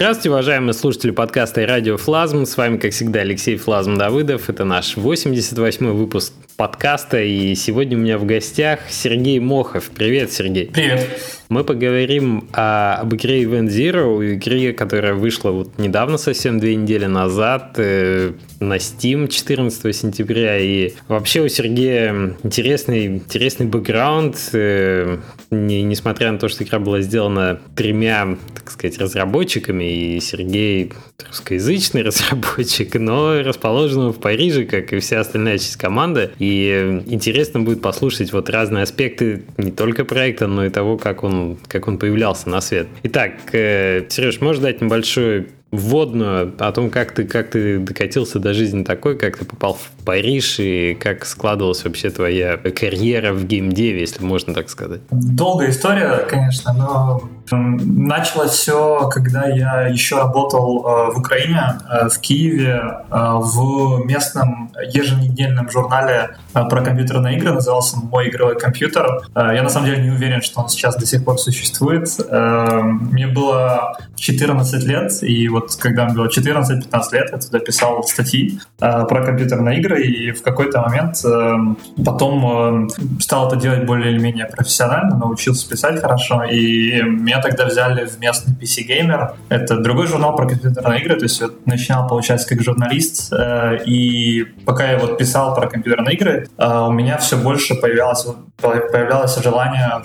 [0.00, 2.46] Здравствуйте, уважаемые слушатели подкаста и радио Флазм.
[2.46, 4.48] С вами, как всегда, Алексей Флазм Давыдов.
[4.48, 7.20] Это наш 88-й выпуск подкаста.
[7.20, 9.90] И сегодня у меня в гостях Сергей Мохов.
[9.94, 10.68] Привет, Сергей.
[10.68, 11.39] Привет.
[11.50, 17.06] Мы поговорим о, об игре Event Zero, игре, которая вышла вот недавно, совсем две недели
[17.06, 20.60] назад, э, на Steam 14 сентября.
[20.60, 25.18] И вообще у Сергея интересный, интересный бэкграунд, э,
[25.50, 30.92] не, несмотря на то, что игра была сделана тремя, так сказать, разработчиками, и Сергей
[31.26, 36.30] русскоязычный разработчик, но расположен в Париже, как и вся остальная часть команды.
[36.38, 41.39] И интересно будет послушать вот разные аспекты не только проекта, но и того, как он
[41.68, 42.88] как он появлялся на свет.
[43.04, 48.54] Итак, э, Сереж, можешь дать небольшой вводную о том, как ты, как ты докатился до
[48.54, 54.00] жизни такой, как ты попал в Париж и как складывалась вообще твоя карьера в геймдеве,
[54.00, 55.00] если можно так сказать.
[55.10, 57.22] Долгая история, конечно, но
[57.56, 64.72] началось все, когда я еще работал э, в Украине, э, в Киеве, э, в местном
[64.92, 69.22] еженедельном журнале про компьютерные игры, назывался «Мой игровой компьютер».
[69.34, 72.08] Я на самом деле не уверен, что он сейчас до сих пор существует.
[72.30, 78.02] Мне было 14 лет, и вот вот когда мне было 14-15 лет, я туда писал
[78.04, 83.84] статьи э, про компьютерные игры, и в какой-то момент э, потом э, стал это делать
[83.86, 89.32] более или менее профессионально, научился писать хорошо, и меня тогда взяли в местный PC Gamer.
[89.48, 94.44] Это другой журнал про компьютерные игры, то есть я начинал, получается, как журналист, э, и
[94.64, 98.26] пока я вот писал про компьютерные игры, э, у меня все больше появлялось,
[98.60, 100.00] появлялось желание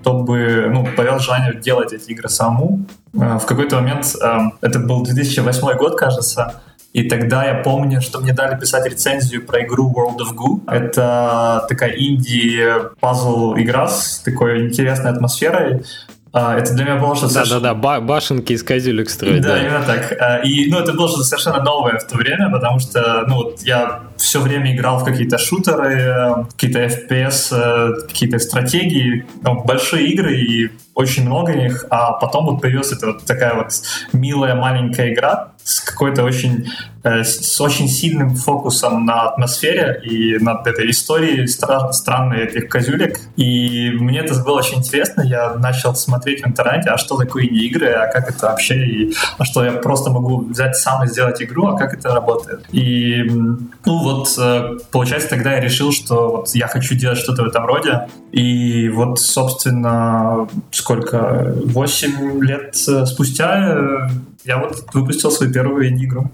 [0.00, 2.86] чтобы, ну, появилось желание делать эти игры самому.
[3.14, 6.60] Э, в какой-то момент, э, это был 2008 год, кажется,
[6.92, 10.60] и тогда я помню, что мне дали писать рецензию про игру World of Goo.
[10.66, 15.84] Это такая инди-пазл игра с такой интересной атмосферой.
[16.32, 17.34] А, это для меня было что-то...
[17.34, 19.42] Да-да-да, ба- башенки из козюлек строить.
[19.42, 20.12] Да, да, именно так.
[20.20, 23.62] А, и, ну, это было что-то совершенно новое в то время, потому что, ну, вот
[23.62, 30.36] я все время играл в какие-то шутеры, какие-то FPS, э, какие-то стратегии, ну, большие игры,
[30.36, 33.72] и очень много них, а потом вот появилась эта вот такая вот
[34.12, 36.66] милая маленькая игра с какой-то очень
[37.02, 43.18] Э, с очень сильным фокусом на атмосфере и над этой историей стра- странной этих козюлек.
[43.36, 45.22] И мне это было очень интересно.
[45.22, 49.46] Я начал смотреть в интернете, а что такое инди-игры, а как это вообще, и а
[49.46, 52.66] что я просто могу взять сам и сделать игру, а как это работает.
[52.70, 57.46] И, ну вот, э, получается, тогда я решил, что вот я хочу делать что-то в
[57.46, 58.08] этом роде.
[58.30, 64.10] И вот, собственно, сколько, 8 лет э, спустя
[64.44, 66.30] я вот выпустил свою первую инди-игру.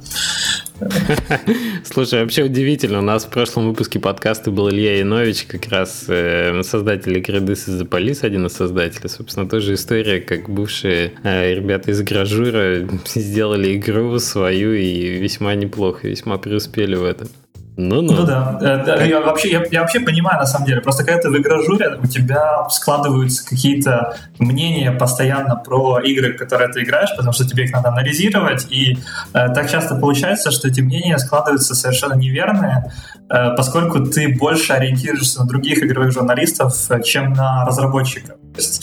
[1.85, 2.99] Слушай, вообще удивительно.
[2.99, 7.69] У нас в прошлом выпуске подкаста был Илья Янович, как раз э, создатель игры This
[7.69, 9.09] is the Police, один из создателей.
[9.09, 16.09] Собственно, тоже история, как бывшие э, ребята из Гражура сделали игру свою и весьма неплохо,
[16.09, 17.29] весьма преуспели в этом.
[17.77, 18.13] Ну, ну.
[18.13, 18.59] ну да.
[18.85, 19.07] Как...
[19.07, 20.81] Я, вообще, я, я вообще понимаю, на самом деле.
[20.81, 26.73] Просто когда ты в игражуре, у тебя складываются какие-то мнения постоянно про игры, в которые
[26.73, 28.67] ты играешь, потому что тебе их надо анализировать.
[28.71, 28.99] И
[29.35, 32.93] э, так часто получается, что эти мнения складываются совершенно неверные,
[33.29, 38.37] э, поскольку ты больше ориентируешься на других игровых журналистов, э, чем на разработчиков.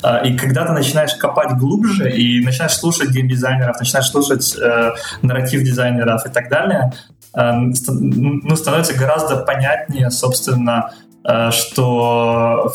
[0.03, 4.91] Э, и когда ты начинаешь копать глубже и начинаешь слушать геймдизайнеров, начинаешь слушать э,
[5.23, 6.93] нарратив дизайнеров и так далее,
[7.35, 10.93] ну, становится гораздо понятнее, собственно,
[11.51, 12.73] что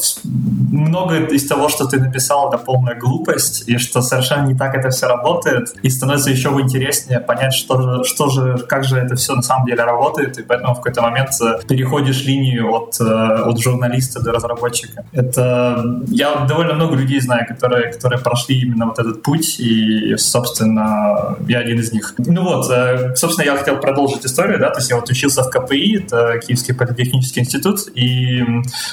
[0.73, 4.91] много из того, что ты написал, это полная глупость, и что совершенно не так это
[4.91, 9.35] все работает, и становится еще интереснее понять, что же, что же, как же это все
[9.35, 13.61] на самом деле работает, и поэтому в какой-то момент э, переходишь линию от, э, от
[13.61, 15.05] журналиста до разработчика.
[15.13, 21.37] Это я довольно много людей знаю, которые, которые прошли именно вот этот путь, и, собственно,
[21.47, 22.15] я один из них.
[22.19, 22.67] Ну вот,
[23.19, 26.75] собственно, я хотел продолжить историю, да, то есть я вот учился в КПИ, это Киевский
[26.75, 28.38] политехнический институт, и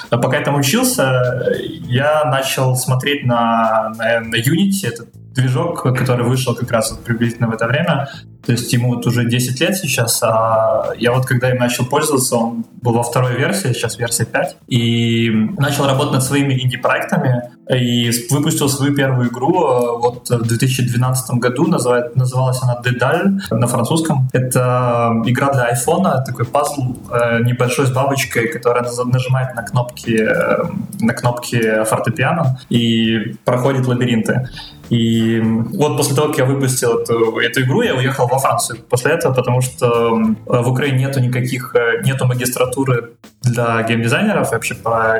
[0.09, 1.51] пока я там учился,
[1.87, 5.05] я начал смотреть на, на, на Unity, это
[5.35, 8.09] движок, который вышел как раз вот приблизительно в это время.
[8.45, 12.35] То есть ему вот уже 10 лет сейчас, а я вот когда им начал пользоваться,
[12.35, 18.11] он был во второй версии, сейчас версия 5, и начал работать над своими инди-проектами, и
[18.29, 24.29] выпустил свою первую игру э, вот в 2012 году, называет, называлась она Дедаль на французском.
[24.33, 30.65] Это игра для айфона, такой пазл э, небольшой с бабочкой, которая нажимает на кнопки, э,
[30.99, 34.47] на кнопки фортепиано и проходит лабиринты.
[34.89, 38.79] И вот после того, как я выпустил эту, эту игру, я уехал во Францию.
[38.89, 40.11] После этого, потому что
[40.45, 45.19] в Украине нету никаких, нету магистратуры для геймдизайнеров, вообще по,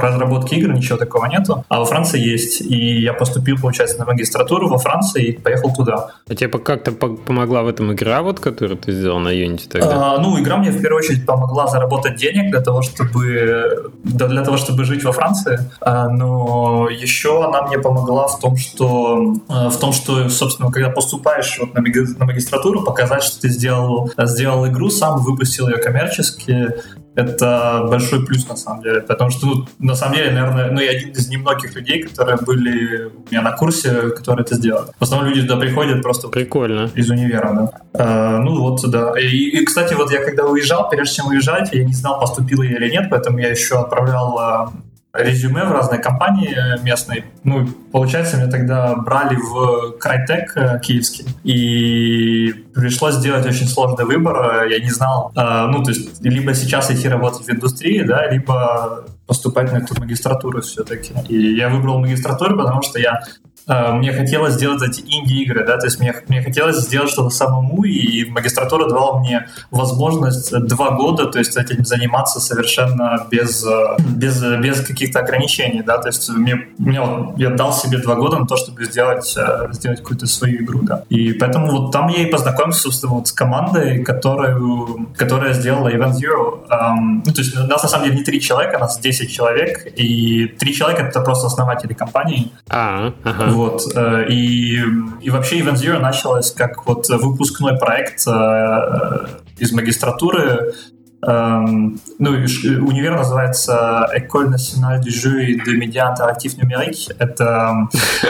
[0.00, 2.60] разработки игр ничего такого нету, а во Франции есть.
[2.60, 6.10] И я поступил, получается, на магистратуру во Франции и поехал туда.
[6.28, 10.14] А тебе как-то помогла в этом игра, вот, которую ты сделал на Unity тогда?
[10.14, 14.56] А, ну, игра мне в первую очередь помогла заработать денег для того, чтобы для того,
[14.56, 15.58] чтобы жить во Франции.
[15.80, 21.58] А, но еще она мне помогла в том, что в том, что, собственно, когда поступаешь
[21.60, 26.74] вот на, магистратуру, показать, что ты сделал, сделал игру, сам выпустил ее коммерчески,
[27.18, 30.92] это большой плюс на самом деле, потому что, ну, на самом деле, наверное, ну, я
[30.92, 34.86] один из немногих людей, которые были у меня на курсе, которые это сделали.
[34.98, 36.90] В основном люди туда приходят просто Прикольно.
[36.94, 37.70] из универа, да.
[37.94, 39.18] А, ну вот, да.
[39.18, 42.76] И, и, кстати, вот я когда уезжал, прежде чем уезжать, я не знал, поступил я
[42.76, 44.72] или нет, поэтому я еще отправлял а,
[45.14, 47.24] резюме в разные компании местные.
[47.44, 54.66] Ну, получается, меня тогда брали в Крайтек э, киевский, и пришлось сделать очень сложный выбор.
[54.66, 59.06] Я не знал, э, ну, то есть, либо сейчас идти работать в индустрии, да, либо
[59.26, 61.12] поступать на эту магистратуру все-таки.
[61.28, 65.86] И я выбрал магистратуру, потому что я э, мне хотелось сделать эти инди-игры, да, то
[65.86, 71.38] есть мне, мне хотелось сделать что-то самому, и магистратура давала мне возможность два года, то
[71.38, 73.64] есть этим заниматься совершенно без,
[73.98, 78.38] без, без каких-то ограничений, да, то есть мне, мне вот, я дал себе два года
[78.38, 81.04] на то, чтобы сделать, э, сделать какую-то свою игру, да.
[81.08, 86.14] И поэтому вот там я и познакомился, собственно, вот с командой, которую, которая сделала Event
[86.14, 86.66] Zero.
[86.68, 89.30] Um, ну, то есть у нас на самом деле не три человека, у нас 10
[89.30, 92.50] человек, и три человека— это просто основатели компании.
[92.68, 93.52] А, ага.
[93.58, 93.82] Вот.
[93.96, 94.80] Э, и,
[95.20, 99.26] и вообще Event Zero началось как вот выпускной проект э,
[99.58, 100.74] из магистратуры,
[101.20, 107.10] Эм, ну, универ называется École nationale du jeu et de médias interactifs numériques.
[107.18, 107.88] Это,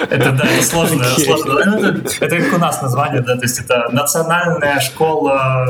[0.09, 1.03] это, да, это сложно.
[1.03, 1.25] Okay.
[1.25, 1.65] сложно.
[1.67, 5.67] Ну, это, это как у нас название, да, то есть это национальная школа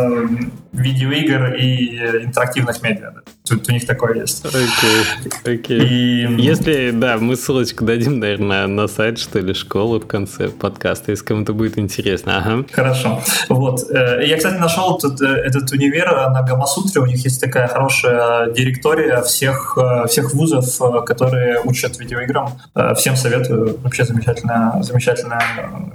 [0.79, 3.13] видеоигр и интерактивность медиа.
[3.49, 4.45] Тут у них такое есть.
[4.45, 5.81] Окей, okay, окей.
[5.81, 5.89] Okay.
[5.89, 6.43] И...
[6.43, 11.25] Если, да, мы ссылочку дадим, наверное, на сайт, что ли, школы в конце подкаста, если
[11.25, 12.39] кому-то будет интересно.
[12.39, 12.67] Ага.
[12.71, 13.23] Хорошо.
[13.49, 13.91] Вот.
[13.91, 17.01] Э, я, кстати, нашел этот, э, этот универ на Гамасутре.
[17.01, 20.67] У них есть такая хорошая директория всех, э, всех вузов,
[21.07, 22.59] которые учат видеоиграм.
[22.97, 23.79] Всем советую.
[23.83, 25.43] Вообще замечательная, замечательная,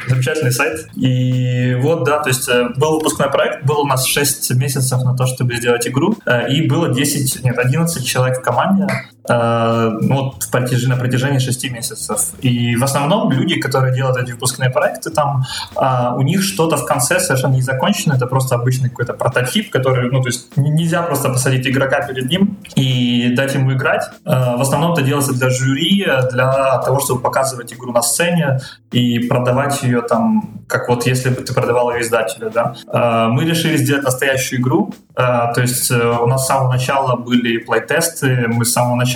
[0.07, 0.87] замечательный сайт.
[0.95, 4.72] И вот, да, то есть был выпускной проект, был у нас 6 месяцев
[5.03, 6.15] на то, чтобы сделать игру,
[6.49, 11.39] и было 10 нет, 11 человек в команде, э, ну, вот в протяжении, на протяжении
[11.39, 12.19] 6 месяцев.
[12.41, 15.43] И в основном люди, которые делают эти выпускные проекты, там
[15.75, 20.09] э, у них что-то в конце совершенно не закончено, это просто обычный какой-то прототип, который,
[20.11, 24.03] ну, то есть нельзя просто посадить игрока перед ним и дать ему играть.
[24.25, 28.59] Э, в основном это делается для жюри, для того, чтобы показывать игру на сцене
[28.91, 32.75] и продавать ее там, как вот если бы ты продавал ее издателю, да.
[32.87, 35.21] Э, мы решили сделать настоящую игру, э,
[35.55, 39.12] то есть э, у нас с самого начала был были плей-тесты, мы с самого начала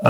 [0.00, 0.08] э,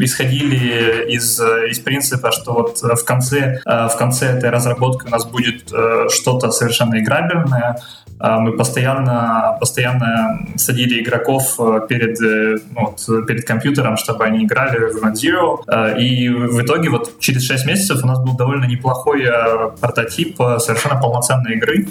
[0.00, 5.24] исходили из, из принципа, что вот в конце, э, в конце этой разработки у нас
[5.26, 7.80] будет э, что-то совершенно играбельное,
[8.20, 14.78] мы постоянно, постоянно садили игроков э, перед, э, ну, вот, перед компьютером, чтобы они играли
[14.92, 15.60] в Zero.
[15.66, 20.36] А, и в итоге вот через 6 месяцев у нас был довольно неплохой э, прототип
[20.58, 21.88] совершенно полноценной игры,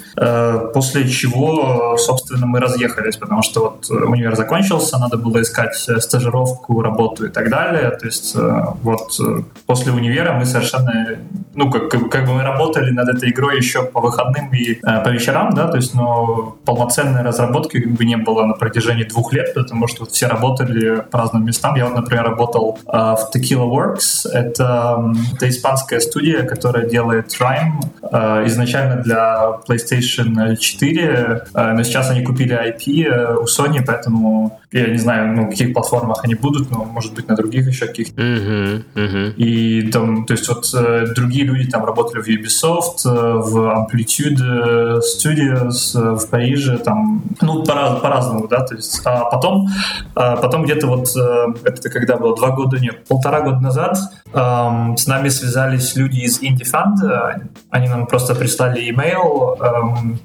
[0.74, 7.26] после чего, собственно, мы разъехались, потому что вот универ закончился, надо было искать стажировку, работу
[7.26, 7.92] и так далее.
[7.92, 8.36] То есть
[8.84, 9.20] вот
[9.66, 11.18] после универа мы совершенно,
[11.56, 15.54] ну, как, как бы мы работали над этой игрой еще по выходным и по вечерам,
[15.54, 16.17] да, то есть, но
[16.66, 21.46] полноценной разработки бы не было на протяжении двух лет, потому что все работали по разным
[21.46, 21.76] местам.
[21.76, 24.30] Я например, работал э, в Tequila Works.
[24.32, 27.80] Это, это испанская студия, которая делает Rhyme
[28.12, 34.60] э, изначально для PlayStation 4, э, но сейчас они купили IP э, у Sony, поэтому
[34.72, 38.22] я не знаю, на каких платформах они будут, но может быть на других еще каких-то.
[38.22, 39.34] Uh-huh, uh-huh.
[39.36, 45.00] И там, то есть вот э, другие люди там работали в Ubisoft, э, в Amplitude
[45.00, 49.68] Studios, в Париже, там, ну, по- по-разному, да, то есть, а потом,
[50.16, 53.98] а потом где-то вот, э, это когда было, два года, нет, полтора года назад
[54.34, 59.58] с нами связались люди из Indie Fund, они нам просто прислали имейл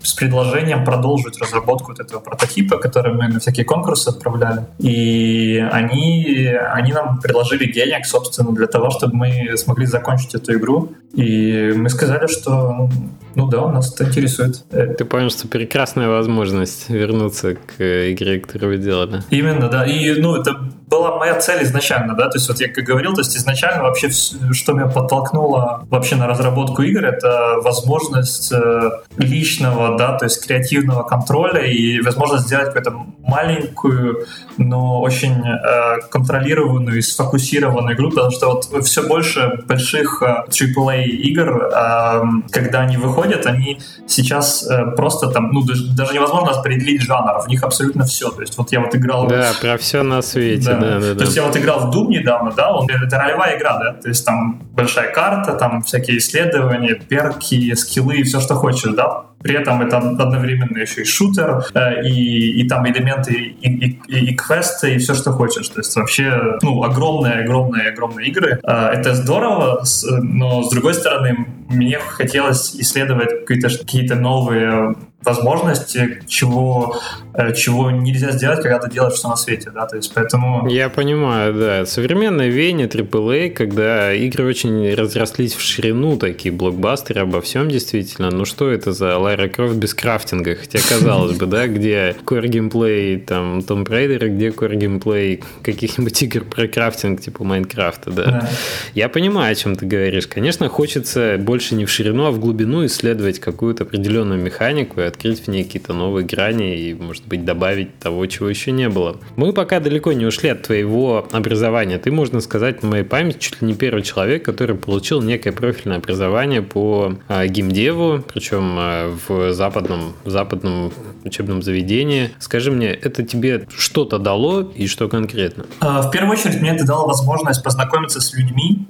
[0.02, 4.31] с предложением продолжить разработку вот этого прототипа, который мы на всякие конкурсы отправляли,
[4.78, 10.92] и они, они нам предложили денег, собственно, для того, чтобы мы смогли закончить эту игру,
[11.14, 12.88] и мы сказали, что,
[13.34, 14.64] ну да, нас это интересует.
[14.70, 17.80] Ты понял, что прекрасная возможность вернуться к
[18.12, 19.22] игре, которую вы делали.
[19.30, 19.84] Именно, да.
[19.84, 20.56] И, ну, это
[20.92, 24.10] была моя цель изначально, да, то есть вот я как говорил, то есть изначально вообще,
[24.10, 31.02] что меня подтолкнуло вообще на разработку игр, это возможность э, личного, да, то есть креативного
[31.02, 34.26] контроля и возможность сделать какую-то маленькую,
[34.58, 41.04] но очень э, контролированную и сфокусированную игру, потому что вот все больше больших э, AAA
[41.04, 45.62] игр, э, когда они выходят, они сейчас э, просто там, ну,
[45.96, 48.30] даже невозможно определить жанр, в них абсолютно все.
[48.30, 49.26] То есть вот я вот играл...
[49.26, 50.78] Да, про все на свете, да.
[50.78, 53.78] да, да То есть я вот играл в Doom недавно, да, он, это ролевая игра,
[53.78, 58.92] да, то есть там большая карта, там всякие исследования, перки, скиллы и все, что хочешь,
[58.94, 63.98] да, при этом это одновременно еще и шутер, э, и, и там элементы и, и,
[64.08, 65.68] и, квесты, и все, что хочешь.
[65.68, 68.60] То есть вообще, ну, огромные, огромные, огромные игры.
[68.62, 69.84] Э, это здорово,
[70.22, 77.00] но с другой стороны, мне хотелось исследовать какие-то какие новые возможности, чего,
[77.34, 80.68] э, чего нельзя сделать, когда ты делаешь все на свете, да, то есть поэтому...
[80.68, 81.86] Я понимаю, да.
[81.86, 88.44] Современное веяние AAA, когда игры очень разрослись в ширину, такие блокбастеры обо всем действительно, ну
[88.44, 93.58] что это за Лара Крофт без крафтинга, хотя казалось бы, да, где core геймплей там
[93.60, 98.48] Tomb Raider, где core геймплей каких-нибудь игр про крафтинг, типа Майнкрафта, да.
[98.94, 100.26] Я понимаю, о чем ты говоришь.
[100.26, 105.48] Конечно, хочется больше не в ширину, а в глубину исследовать какую-то определенную механику открыть в
[105.48, 109.16] ней какие-то новые грани и, может быть, добавить того, чего еще не было.
[109.36, 111.98] Мы пока далеко не ушли от твоего образования.
[111.98, 115.98] Ты, можно сказать, на моей памяти чуть ли не первый человек, который получил некое профильное
[115.98, 120.92] образование по а, геймдеву, причем а, в западном, в западном
[121.24, 122.30] учебном заведении.
[122.38, 125.66] Скажи мне, это тебе что-то дало и что конкретно?
[125.80, 128.86] А, в первую очередь, мне это дало возможность познакомиться с людьми,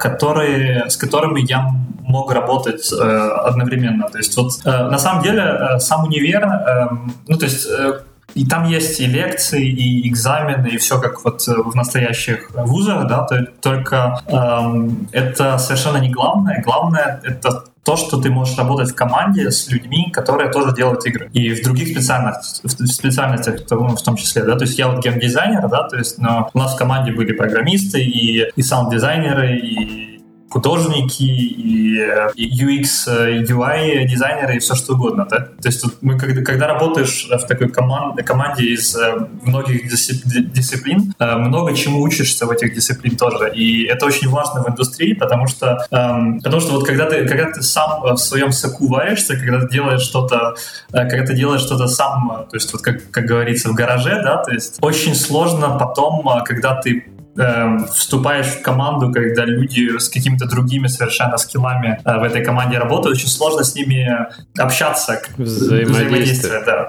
[0.00, 1.70] которые, с которыми я
[2.10, 4.08] мог работать э, одновременно.
[4.08, 6.88] То есть вот э, на самом деле э, сам универ, э,
[7.28, 8.00] ну то есть э,
[8.34, 13.26] и там есть и лекции, и экзамены, и все как вот в настоящих вузах, да,
[13.60, 16.62] только эм, это совершенно не главное.
[16.64, 21.30] Главное— это то, что ты можешь работать в команде с людьми, которые тоже делают игры.
[21.32, 25.66] И в других специальностях, в специальностях в том числе, да, то есть я вот геймдизайнер,
[25.68, 30.09] да, то есть, но у нас в команде были программисты и, и саунд-дизайнеры, и
[30.50, 31.98] художники, и,
[32.36, 33.06] UX,
[33.48, 35.26] UI дизайнеры и все что угодно.
[35.30, 35.36] Да?
[35.38, 41.14] То есть тут мы, когда, когда работаешь в такой команд, команде из э, многих дисциплин,
[41.18, 43.52] э, много чему учишься в этих дисциплин тоже.
[43.54, 47.50] И это очень важно в индустрии, потому что, эм, потому что вот когда ты, когда
[47.50, 50.54] ты сам в своем соку варишься, когда ты делаешь что-то,
[50.92, 54.42] э, когда ты делаешь что-то сам, то есть вот как, как говорится в гараже, да,
[54.42, 57.04] то есть очень сложно потом, когда ты
[57.36, 62.78] э, вступаешь в команду, когда люди с какими-то другими совершенно скиллами э, в этой команде
[62.78, 64.26] работают, очень сложно с ними
[64.58, 66.62] общаться, взаимодействие.
[66.64, 66.88] да.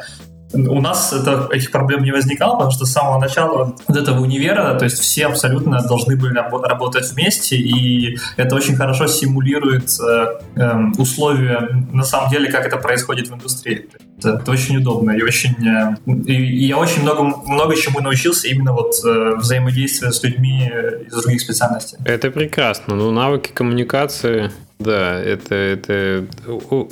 [0.54, 4.76] У нас это, этих проблем не возникало, потому что с самого начала вот этого универа,
[4.78, 10.78] то есть все абсолютно должны были работать вместе, и это очень хорошо симулирует э, э,
[10.98, 13.88] условия, на самом деле, как это происходит в индустрии.
[14.18, 15.56] Это, это очень удобно и очень...
[15.68, 20.72] Э, и, и я очень много, много чему научился именно вот э, взаимодействия с людьми
[21.08, 21.98] из других специальностей.
[22.06, 22.96] Это прекрасно.
[22.96, 24.52] Ну, навыки коммуникации
[24.82, 26.26] да, это, это,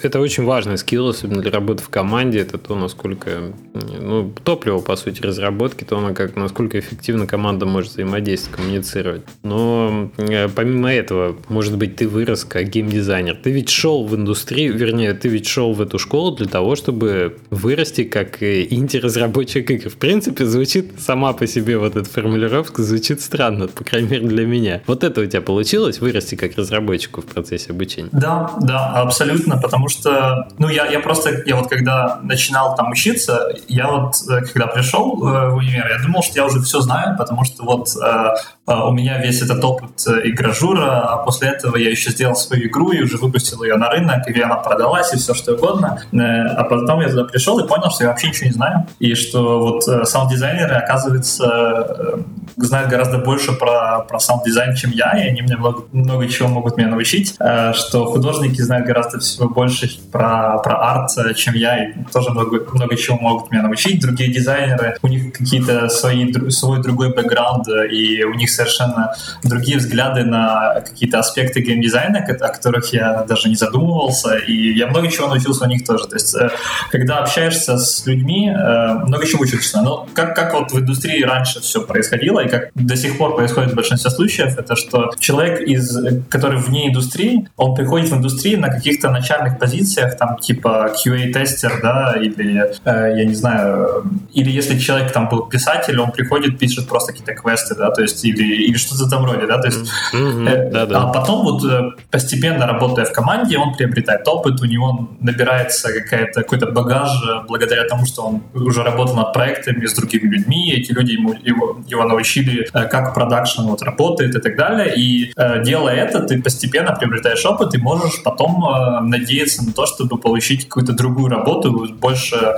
[0.01, 2.39] это очень важный скилл, особенно для работы в команде.
[2.39, 7.91] Это то, насколько ну, топливо, по сути, разработки, то, на как, насколько эффективно команда может
[7.91, 9.22] взаимодействовать, коммуницировать.
[9.43, 13.36] Но э, помимо этого, может быть, ты вырос как геймдизайнер.
[13.36, 17.38] Ты ведь шел в индустрию, вернее, ты ведь шел в эту школу для того, чтобы
[17.50, 19.89] вырасти как э, инди-разработчик игр.
[19.89, 24.46] В принципе, звучит сама по себе вот эта формулировка, звучит странно, по крайней мере, для
[24.46, 24.81] меня.
[24.88, 28.09] Вот это у тебя получилось, вырасти как разработчику в процессе обучения?
[28.12, 33.53] Да, да, абсолютно, потому что, ну, я, я просто, я вот когда начинал там учиться,
[33.67, 37.17] я вот, э, когда пришел э, в универ, я думал, что я уже все знаю,
[37.17, 38.33] потому что вот э,
[38.67, 39.91] у меня весь этот опыт
[40.24, 44.27] игражура, а после этого я еще сделал свою игру и уже выпустил ее на рынок,
[44.27, 46.01] и она продалась, и все что угодно.
[46.12, 49.59] А потом я туда пришел и понял, что я вообще ничего не знаю, и что
[49.59, 52.19] вот саунд-дизайнеры, оказывается,
[52.65, 56.77] знают гораздо больше про, про саунд-дизайн, чем я, и они мне много, много чего могут
[56.77, 57.35] меня научить
[57.73, 62.95] что художники знают гораздо всего больше про, про арт, чем я, и тоже много, много
[62.95, 64.01] чего могут меня научить.
[64.01, 69.13] Другие дизайнеры, у них какие-то свои, свой другой бэкграунд, и у них совершенно
[69.43, 75.09] другие взгляды на какие-то аспекты геймдизайна, о которых я даже не задумывался, и я много
[75.09, 76.07] чего научился у них тоже.
[76.07, 76.49] То есть, э,
[76.91, 79.81] когда общаешься с людьми, э, много чего учишься.
[79.81, 83.75] Но как, как вот в индустрии раньше все происходило, как до сих пор происходит в
[83.75, 85.97] большинстве случаев, это что человек, из,
[86.29, 92.15] который вне индустрии, он приходит в индустрию на каких-то начальных позициях, там типа QA-тестер, да,
[92.19, 94.03] или, э, я не знаю,
[94.33, 98.23] или если человек там был писатель, он приходит, пишет просто какие-то квесты, да, то есть,
[98.25, 100.49] или, или что-то там вроде, да, то есть, mm-hmm.
[100.49, 101.03] э, да, да.
[101.03, 106.41] а потом вот э, постепенно работая в команде, он приобретает опыт, у него набирается какая-то,
[106.41, 110.91] какой-то багаж э, благодаря тому, что он уже работал над проектами с другими людьми, эти
[110.91, 115.63] люди ему, его, его научили, э, как продакшн вот работает и так далее, и э,
[115.63, 120.65] делая это, ты постепенно приобретаешь опыт и можешь потом э, надеяться на то, чтобы получить
[120.65, 122.55] какую-то другую работу, больше,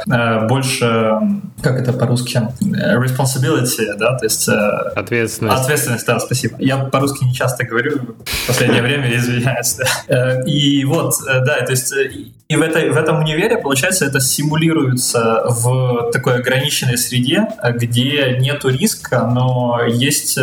[0.49, 1.19] больше,
[1.61, 4.47] как это по-русски, responsibility, да, то есть...
[4.47, 5.61] Ответственность.
[5.61, 6.55] Ответственность, да, спасибо.
[6.59, 9.77] Я по-русски не часто говорю, в последнее время извиняюсь.
[10.45, 11.93] И вот, да, то есть
[12.51, 18.69] и в, этой, в этом универе, получается, это симулируется в такой ограниченной среде, где нету
[18.69, 20.37] риска, но есть,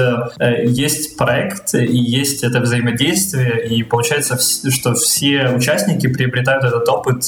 [0.64, 4.38] есть проект и есть это взаимодействие, и получается,
[4.70, 7.24] что все участники приобретают этот опыт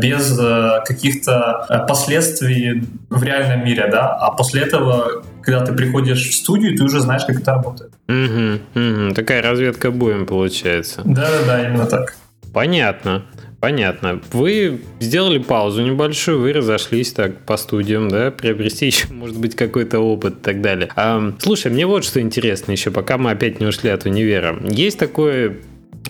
[0.00, 0.38] без
[0.86, 6.84] каких-то последствий в реальном мире, да, а после этого когда ты приходишь в студию, ты
[6.84, 7.92] уже знаешь, как это работает.
[8.08, 9.14] Угу, угу.
[9.14, 11.02] Такая разведка боем получается.
[11.04, 12.16] Да-да-да, именно так.
[12.54, 13.24] Понятно.
[13.64, 14.20] Понятно.
[14.32, 20.00] Вы сделали паузу небольшую, вы разошлись так по студиям, да, приобрести еще, может быть, какой-то
[20.00, 20.90] опыт и так далее.
[20.96, 24.60] А, слушай, мне вот что интересно еще, пока мы опять не ушли от универа.
[24.68, 25.56] Есть такое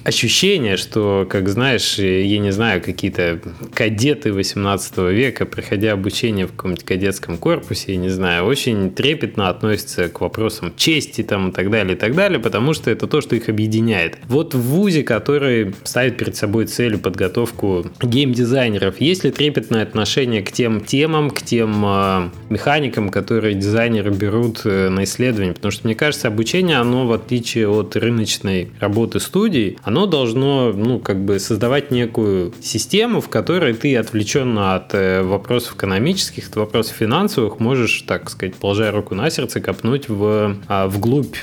[0.05, 3.41] ощущение, что, как знаешь, я не знаю, какие-то
[3.73, 10.09] кадеты 18 века, проходя обучение в каком-нибудь кадетском корпусе, я не знаю, очень трепетно относятся
[10.09, 13.35] к вопросам чести там и так далее, и так далее, потому что это то, что
[13.35, 14.19] их объединяет.
[14.29, 20.53] Вот в ВУЗе, который ставит перед собой целью подготовку геймдизайнеров, есть ли трепетное отношение к
[20.53, 25.55] тем темам, к тем э, механикам, которые дизайнеры берут э, на исследование?
[25.55, 30.99] Потому что, мне кажется, обучение, оно, в отличие от рыночной работы студий, оно должно, ну,
[30.99, 36.97] как бы создавать некую систему, в которой ты отвлеченно от э, вопросов экономических, от вопросов
[36.97, 41.37] финансовых можешь, так сказать, положа руку на сердце, копнуть в, а, вглубь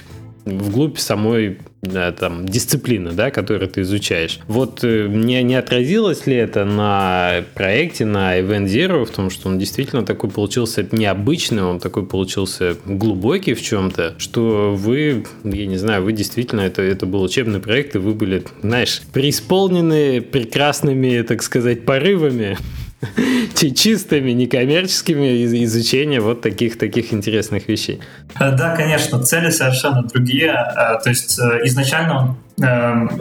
[0.45, 4.39] вглубь самой да, там, дисциплины, да, которую ты изучаешь.
[4.47, 9.49] Вот э, не, не отразилось ли это на проекте, на Event Zero, в том, что
[9.49, 15.77] он действительно такой получился необычный, он такой получился глубокий в чем-то, что вы, я не
[15.77, 21.41] знаю, вы действительно, это, это был учебный проект, и вы были, знаешь, преисполнены прекрасными, так
[21.41, 22.57] сказать, порывами
[23.75, 27.99] чистыми, некоммерческими изучения вот таких таких интересных вещей.
[28.39, 30.51] Э, да, конечно, цели совершенно другие.
[30.51, 32.35] Э, то есть э, изначально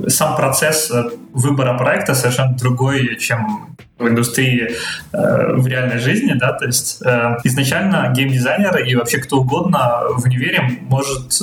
[0.09, 0.93] сам процесс
[1.33, 4.77] выбора проекта совершенно другой, чем в индустрии
[5.13, 7.01] в реальной жизни, да, то есть
[7.45, 11.41] изначально геймдизайнер и вообще кто угодно в универе может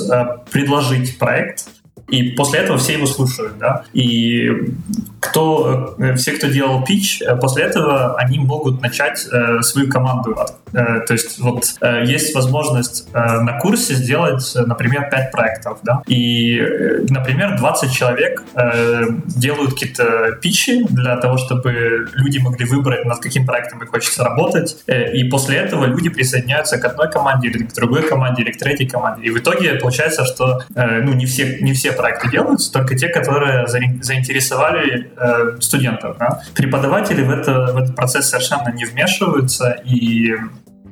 [0.52, 1.64] предложить проект,
[2.08, 3.84] и после этого все его слушают, да.
[3.92, 4.50] И
[5.20, 10.36] кто, э, все, кто делал пич, э, после этого они могут начать э, свою команду.
[10.72, 16.02] Э, то есть вот э, есть возможность э, на курсе сделать, например, 5 проектов, да.
[16.06, 16.60] И,
[17.08, 18.42] например, 20 человек
[19.26, 24.76] делают какие-то пичи для того, чтобы люди могли выбрать, над каким проектом им хочется работать.
[24.86, 28.88] И после этого люди присоединяются к одной команде или к другой команде или к третьей
[28.88, 29.26] команде.
[29.26, 33.66] И в итоге получается, что ну, не все, не все проекты делаются, только те, которые
[33.66, 35.10] заинтересовали
[35.60, 36.16] студентов.
[36.18, 36.42] Да?
[36.54, 40.34] Преподаватели в, это, в этот процесс совершенно не вмешиваются, и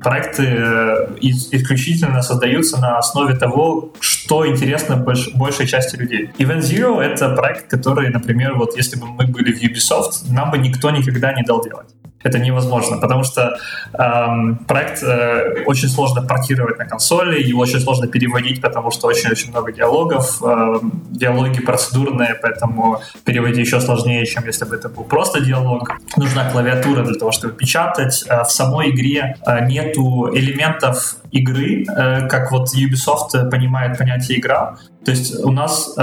[0.03, 6.31] проекты э, исключительно создаются на основе того, что интересно больш, большей части людей.
[6.39, 10.59] Event Zero— это проект, который, например, вот если бы мы были в Ubisoft, нам бы
[10.59, 11.96] никто никогда не дал делать
[12.27, 13.57] это невозможно, потому что
[13.93, 19.51] эм, проект э, очень сложно портировать на консоли, его очень сложно переводить, потому что очень-очень
[19.51, 25.41] много диалогов, э, диалоги процедурные, поэтому переводить еще сложнее, чем если бы это был просто
[25.41, 25.91] диалог.
[26.17, 28.25] Нужна клавиатура для того, чтобы печатать.
[28.29, 34.77] Э, в самой игре э, нету элементов игры, э, как вот Ubisoft понимает понятие игра.
[35.07, 36.03] То есть у нас э,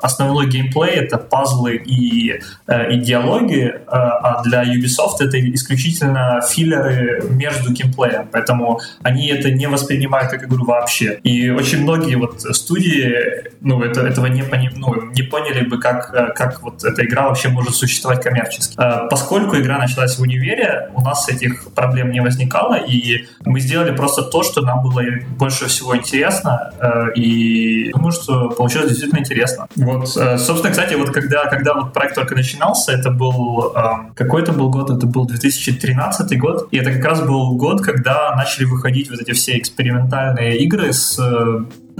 [0.00, 7.22] основной геймплей— это пазлы и, э, и диалоги, э, а для Ubisoft это исключительно филлеры
[7.30, 11.20] между геймплеем, поэтому они это не воспринимают как игру вообще.
[11.22, 16.12] И очень многие вот студии ну, это, этого не, пони, ну, не поняли бы, как,
[16.14, 18.74] э, как вот эта игра вообще может существовать коммерчески.
[18.76, 23.94] Э, поскольку игра началась в универе, у нас этих проблем не возникало, и мы сделали
[23.94, 25.02] просто то, что нам было
[25.38, 29.66] больше всего интересно, э, и думаю, что получилось действительно интересно.
[29.76, 33.80] Вот, э, собственно, кстати, вот когда, когда вот проект только начинался, это был, э,
[34.14, 34.90] какой это был год?
[34.90, 39.32] Это был 2013 год, и это как раз был год, когда начали выходить вот эти
[39.32, 41.20] все экспериментальные игры с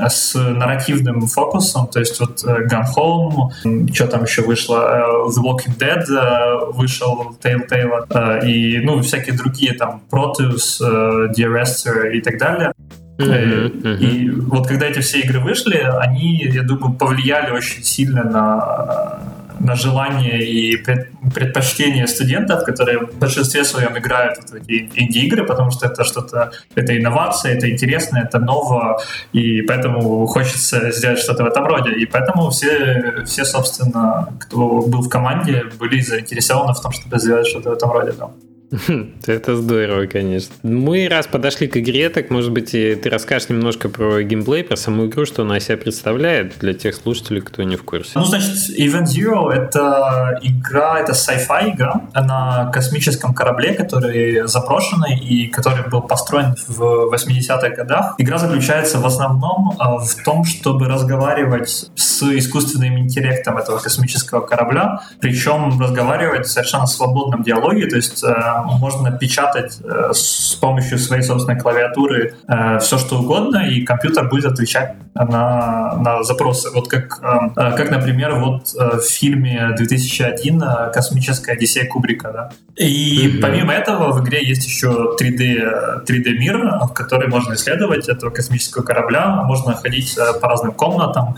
[0.08, 6.72] с нарративным фокусом, то есть вот Gun Home, что там еще вышло, The Walking Dead
[6.72, 12.72] вышел, Telltale, и, ну, всякие другие там, Proteus, Dear Esther и так далее.
[13.18, 19.32] Mm-hmm, И вот когда эти все игры вышли, они, я думаю, повлияли очень сильно на
[19.62, 25.86] на желание и предпочтение студентов, которые в большинстве своем играют в эти инди-игры, потому что
[25.86, 29.00] это что-то, это инновация, это интересно, это ново,
[29.32, 31.92] и поэтому хочется сделать что-то в этом роде.
[31.92, 37.46] И поэтому все, все собственно, кто был в команде, были заинтересованы в том, чтобы сделать
[37.46, 38.12] что-то в этом роде.
[38.18, 38.30] Да.
[39.26, 40.54] Это здорово, конечно.
[40.62, 45.06] Мы раз подошли к игре, так, может быть, ты расскажешь немножко про геймплей, про саму
[45.06, 48.12] игру, что она себя представляет для тех слушателей, кто не в курсе.
[48.14, 55.48] Ну, значит, Event Zero— это игра, это sci-fi игра на космическом корабле, который запрошенный и
[55.48, 58.14] который был построен в 80-х годах.
[58.18, 65.00] Игра заключается в основном а, в том, чтобы разговаривать с искусственным интеллектом этого космического корабля,
[65.20, 71.22] причем разговаривать в совершенно свободном диалоге, то есть э, можно печатать э, с помощью своей
[71.22, 76.70] собственной клавиатуры э, все, что угодно, и компьютер будет отвечать на, на запросы.
[76.70, 82.32] Вот как, э, как, например, вот в фильме 2001 «Космическая Одиссея Кубрика».
[82.32, 82.50] Да?
[82.76, 83.40] И mm-hmm.
[83.40, 88.82] помимо этого в игре есть еще 3D, 3D мир, в который можно исследовать этого космического
[88.82, 91.36] корабля, можно ходить по разным комнатам,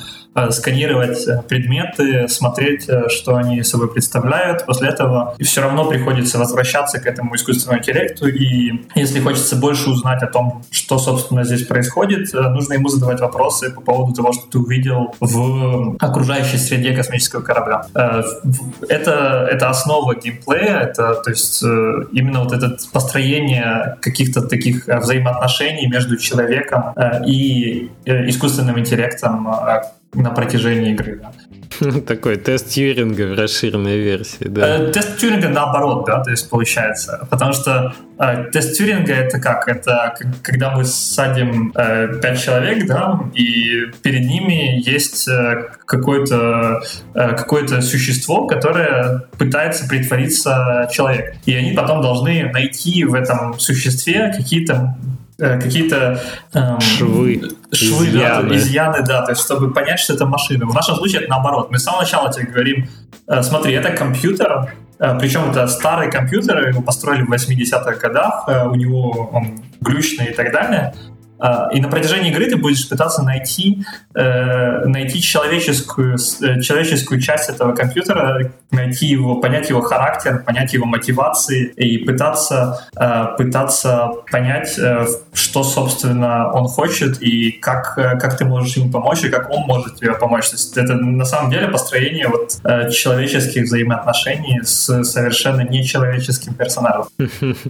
[0.51, 4.67] сканировать предметы, смотреть, что они собой представляют.
[4.67, 10.22] После этого все равно приходится возвращаться к этому искусственному интеллекту, и если хочется больше узнать
[10.22, 14.46] о том, что, собственно, здесь происходит, э, нужно ему задавать вопросы по поводу того, что
[14.50, 17.87] ты увидел в окружающей среде космического корабля.
[17.94, 18.22] Э,
[18.88, 21.66] это, это основа геймплея, это, то есть, э,
[22.12, 26.94] именно вот это построение каких-то таких взаимоотношений между человеком
[27.27, 29.48] и искусственным интеллектом
[30.14, 31.20] на протяжении игры.
[32.07, 34.79] Такой тест Тьюринга в расширенной версии, да.
[34.79, 37.27] Э, тест Тьюринга наоборот, да, то есть получается.
[37.31, 39.69] Потому что э, тест Тьюринга это как?
[39.69, 45.29] Это когда мы садим э, 5 человек, да, и перед ними есть
[45.87, 46.83] какое-то
[47.13, 51.35] какое существо, которое пытается притвориться человек.
[51.47, 54.97] И они потом должны найти в этом существе какие-то
[55.38, 56.20] какие-то
[56.53, 57.42] эм, швы,
[57.73, 58.49] швы изъяны.
[58.49, 60.66] Да, изъяны, да, то есть чтобы понять, что это машина.
[60.66, 61.70] В нашем случае это наоборот.
[61.70, 62.88] Мы с самого начала тебе говорим,
[63.27, 68.75] э, смотри, это компьютер, э, причем это старый компьютер, его построили в 80-х годах, у
[68.75, 70.94] него он глючный и так далее,
[71.73, 77.75] и на протяжении игры ты будешь пытаться найти, э, найти человеческую, э, человеческую часть этого
[77.75, 84.79] компьютера, найти его, понять его характер, понять его мотивации и пытаться, э, пытаться понять,
[85.33, 89.97] что, собственно, он хочет и как, как ты можешь ему помочь и как он может
[89.97, 90.49] тебе помочь.
[90.49, 92.61] То есть это на самом деле построение вот,
[92.92, 97.07] человеческих взаимоотношений с совершенно нечеловеческим персонажем.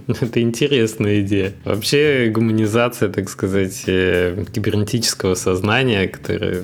[0.07, 1.53] Это интересная идея.
[1.63, 6.63] Вообще гуманизация, так сказать, сказать, э, кибернетического сознания, которое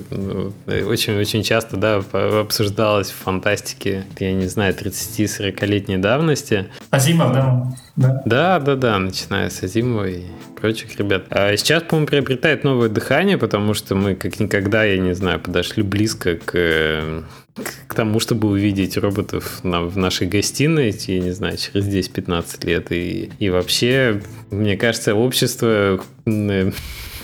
[0.66, 2.02] очень-очень ну, часто да,
[2.40, 6.68] обсуждалось в фантастике, я не знаю, 30-40-летней давности.
[6.90, 7.76] Азимов, да?
[7.96, 10.22] Да, да, да, начиная с Азимова и
[10.58, 11.24] прочих ребят.
[11.30, 15.82] А сейчас, по-моему, приобретает новое дыхание, потому что мы как никогда, я не знаю, подошли
[15.82, 17.24] близко к
[17.86, 22.90] к тому, чтобы увидеть роботов на, в нашей гостиной, я не знаю, через 10-15 лет.
[22.90, 26.00] И, и вообще, мне кажется, общество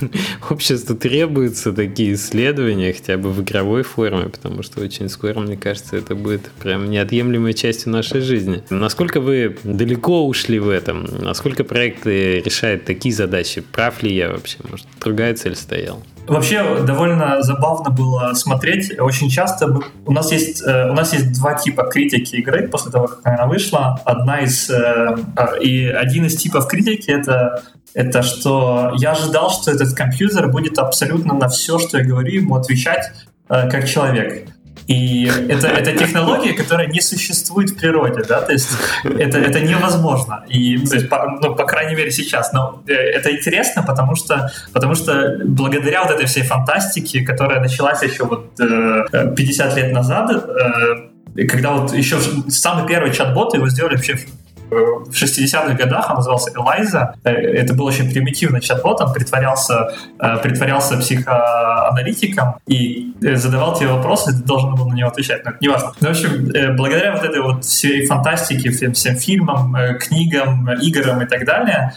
[0.50, 5.96] обществу требуются такие исследования, хотя бы в игровой форме, потому что очень скоро, мне кажется,
[5.96, 8.62] это будет прям неотъемлемой частью нашей жизни.
[8.70, 11.06] Насколько вы далеко ушли в этом?
[11.20, 13.60] Насколько проекты решают такие задачи?
[13.60, 14.58] Прав ли я вообще?
[14.68, 16.02] Может, другая цель стояла?
[16.28, 18.98] Вообще довольно забавно было смотреть.
[19.00, 23.08] Очень часто у нас есть э, у нас есть два типа критики игры после того,
[23.08, 23.98] как она вышла.
[24.04, 25.16] Одна из э,
[25.62, 27.62] и один из типов критики это
[27.94, 32.56] это что я ожидал, что этот компьютер будет абсолютно на все, что я говорю, ему
[32.56, 33.10] отвечать
[33.48, 34.48] э, как человек.
[34.88, 38.70] И это, это технология, которая не существует в природе, да, то есть
[39.04, 40.44] это, это невозможно.
[40.48, 42.54] И, то есть, по, ну, по крайней мере, сейчас.
[42.54, 48.02] Но э, это интересно, потому что, потому что благодаря вот этой всей фантастике, которая началась
[48.02, 52.16] еще вот 50 э, лет назад, э, когда вот еще
[52.48, 54.18] самый первый чат-бот его сделали вообще
[54.70, 57.14] в 60-х годах, он назывался Элайза.
[57.24, 59.94] Это был очень примитивный чат-бот, он притворялся,
[60.42, 65.44] притворялся психоаналитиком и задавал тебе вопросы, ты должен был на него отвечать.
[65.44, 65.92] Но это не важно.
[66.00, 71.26] Ну, в общем, благодаря вот этой вот всей фантастике, всем, всем фильмам, книгам, играм и
[71.26, 71.94] так далее,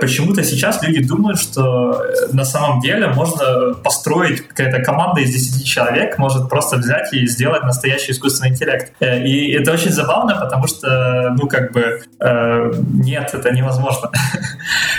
[0.00, 6.18] почему-то сейчас люди думают, что на самом деле можно построить какая-то команда из 10 человек,
[6.18, 8.92] может просто взять и сделать настоящий искусственный интеллект.
[9.00, 14.10] И это очень забавно, потому что, ну, как бы, э, нет, это невозможно.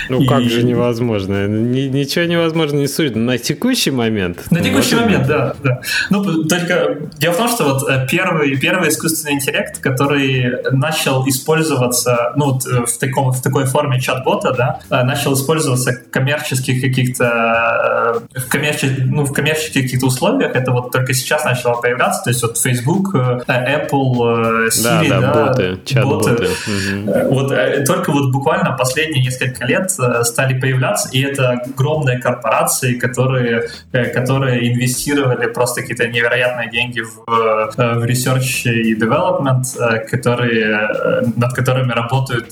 [0.10, 0.28] Ну, и...
[0.28, 1.48] как же невозможно?
[1.48, 4.52] Ничего невозможно не суть на текущий момент.
[4.52, 5.82] На текущий момент, да, да.
[6.12, 12.34] Ну, только дело в том, что вот э, первый, первый искусственный интеллект, который начал использоваться,
[12.36, 18.22] ну, вот э, в, таком, в такой форме чат-бота, да, начал использоваться в коммерческих каких-то,
[18.36, 22.44] в, коммерческих, ну, в коммерческих каких-то условиях, это вот только сейчас начало появляться, то есть
[22.44, 23.16] вот Facebook,
[23.48, 26.34] Apple, Siri, да, да, боты, чат-боты.
[26.34, 27.15] Угу.
[27.30, 27.54] Вот
[27.86, 34.06] только вот буквально последние несколько лет Э, стали появляться, и это огромные корпорации, которые, э,
[34.06, 39.66] которые инвестировали просто какие-то невероятные деньги в, э, в research и development,
[40.10, 42.52] которые, над которыми работают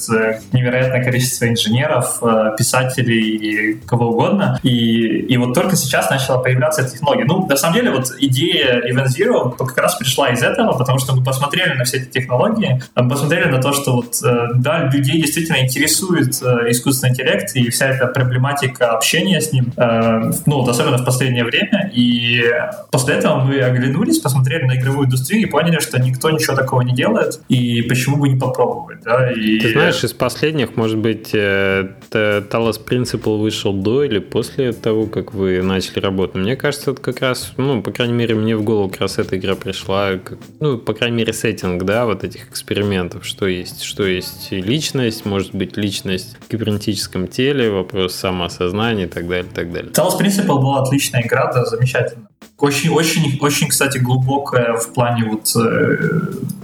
[0.51, 2.21] невероятное количество инженеров,
[2.57, 4.59] писателей и кого угодно.
[4.63, 7.25] И, и вот только сейчас начала появляться эта технология.
[7.25, 11.15] Ну, на самом деле, вот идея Event Zero как раз пришла из этого, потому что
[11.15, 14.15] мы посмотрели на все эти технологии, посмотрели на то, что вот,
[14.55, 16.33] да, людей действительно интересует
[16.69, 21.43] искусственный интеллект, и вся эта проблематика общения с ним, э, ну, вот особенно в последнее
[21.43, 21.91] время.
[21.93, 22.43] И
[22.91, 26.93] после этого мы оглянулись, посмотрели на игровую индустрию и поняли, что никто ничего такого не
[26.93, 29.59] делает, и почему бы не попробовать, да, и...
[29.59, 35.33] Ты знаешь, из последних, может быть, э, Talos Principle вышел до или после того, как
[35.33, 36.35] вы начали работать.
[36.35, 39.37] Мне кажется, это как раз, ну, по крайней мере, мне в голову как раз эта
[39.37, 40.11] игра пришла,
[40.59, 45.55] ну, по крайней мере, сеттинг, да, вот этих экспериментов, что есть, что есть личность, может
[45.55, 49.91] быть, личность в кибернетическом теле, вопрос самоосознания и так далее, и так далее.
[49.91, 52.27] Talos Principle была отличная игра, да, замечательно.
[52.59, 56.19] Очень, очень, очень, кстати, глубокая в плане вот э,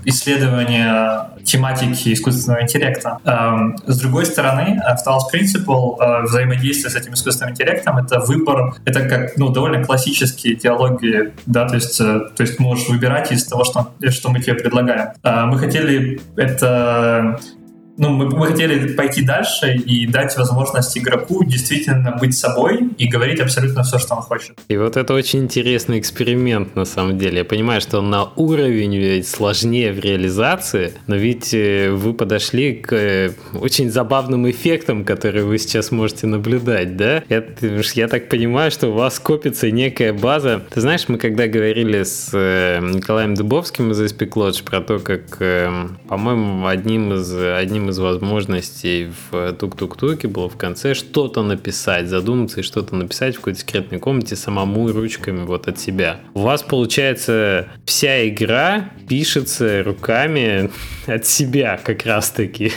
[0.06, 3.18] исследования тематики искусственного интеллекта.
[3.26, 8.76] Эм, с другой стороны, в Talos Principle э, взаимодействие с этим искусственным интеллектом— это выбор,
[8.86, 13.44] это как ну, довольно классические диалоги, да, то есть, э, то есть можешь выбирать из
[13.46, 15.10] того, что, что мы тебе предлагаем.
[15.24, 17.40] Мы хотели это
[18.00, 23.42] ну, мы, мы хотели пойти дальше и дать возможность игроку действительно быть собой и говорить
[23.42, 24.58] абсолютно все, что он хочет.
[24.70, 27.40] И вот это очень интересный эксперимент на самом деле.
[27.40, 32.74] Я понимаю, что он на уровень ведь сложнее в реализации, но ведь э, вы подошли
[32.74, 37.24] к э, очень забавным эффектам, которые вы сейчас можете наблюдать, да?
[37.28, 40.62] Это, я так понимаю, что у вас копится некая база.
[40.74, 45.38] Ты знаешь, мы когда говорили с э, Николаем Дубовским из Aspect Lodge про то, как,
[46.08, 52.64] по-моему, одним из, одним из возможностей в тук-тук-туке было в конце что-то написать, задуматься и
[52.64, 56.18] что-то написать в какой-то секретной комнате самому ручками вот от себя.
[56.34, 60.70] У вас, получается, вся игра пишется руками
[61.08, 62.72] от себя как раз-таки.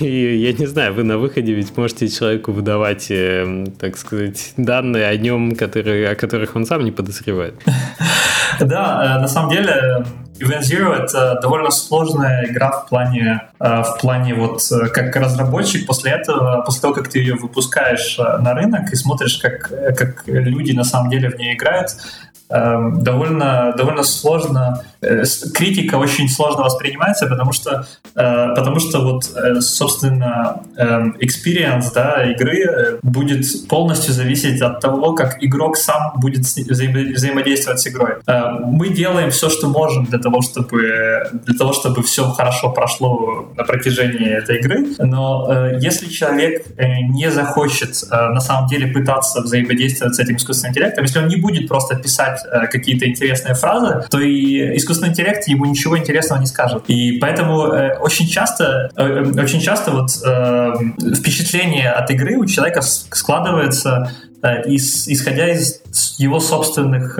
[0.00, 5.06] И я не знаю, вы на выходе ведь можете человеку выдавать, э, так сказать, данные
[5.06, 7.54] о нем, которые, о которых он сам не подозревает.
[8.60, 10.04] Да, э, на самом деле
[10.38, 15.86] Event Zero— это довольно сложная игра в плане, э, в плане вот э, как разработчик
[15.86, 20.24] после этого, после того, как ты ее выпускаешь э, на рынок и смотришь, как, как
[20.26, 21.96] люди на самом деле в ней играют,
[22.48, 29.60] довольно, довольно сложно, э, критика очень сложно воспринимается, потому что, э, потому что вот, э,
[29.60, 37.14] собственно, эм, experience да, игры будет полностью зависеть от того, как игрок сам будет взаим-
[37.14, 38.14] взаимодействовать с игрой.
[38.64, 43.64] Мы делаем все, что можем для того, чтобы, для того, чтобы все хорошо прошло на
[43.64, 50.36] протяжении этой игры, но если человек не захочет на самом деле пытаться взаимодействовать с этим
[50.36, 54.76] искусственным интеллектом, если он не будет просто писать писать э, какие-то интересные фразы, то и
[54.76, 56.84] искусственный интеллект ему ничего интересного не скажет.
[56.88, 60.10] И поэтому э, очень часто, э, очень часто вот
[61.16, 64.12] впечатление от игры у человека складывается
[64.66, 65.82] из, исходя из
[66.18, 67.18] его собственных,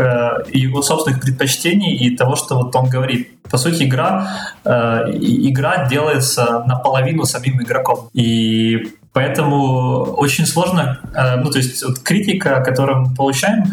[0.52, 3.30] его собственных предпочтений и того, что вот он говорит.
[3.50, 4.28] По сути, игра,
[4.64, 8.10] игра делается наполовину самим игроком.
[8.12, 11.00] И Поэтому очень сложно,
[11.42, 13.64] ну то есть вот критика, которую мы получаем,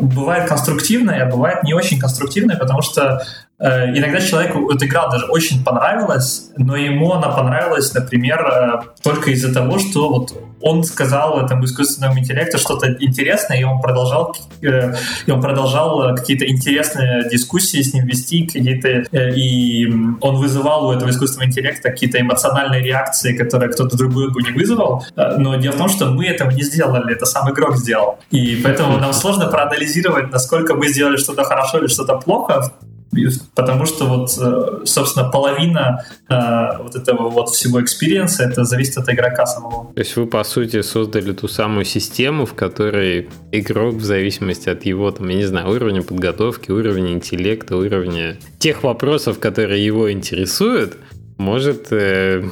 [0.00, 5.26] бывает конструктивная, а бывает не очень конструктивная, потому что э, иногда человеку эта игра даже
[5.26, 11.44] очень понравилась, но ему она понравилась, например, э, только из-за того, что вот он сказал
[11.44, 14.94] этому искусственному интеллекту что-то интересное, и он продолжал, э,
[15.26, 20.92] и он продолжал какие-то интересные дискуссии с ним вести, какие-то, э, и он вызывал у
[20.92, 25.04] этого искусственного интеллекта какие-то эмоциональные реакции, которые кто-то другой бы не вызвал.
[25.16, 28.18] Э, но дело в том, что мы этого не сделали, это сам игрок сделал.
[28.30, 32.72] И поэтому нам сложно проанализировать, насколько мы сделали что-то хорошо или что-то плохо,
[33.54, 39.08] потому что вот, э, собственно, половина э, вот этого вот всего экспириенса это зависит от
[39.08, 39.92] игрока самого.
[39.92, 44.84] То есть вы, по сути, создали ту самую систему, в которой игрок в зависимости от
[44.84, 50.96] его, там, я не знаю, уровня подготовки, уровня интеллекта, уровня тех вопросов, которые его интересуют,
[51.38, 52.44] может э,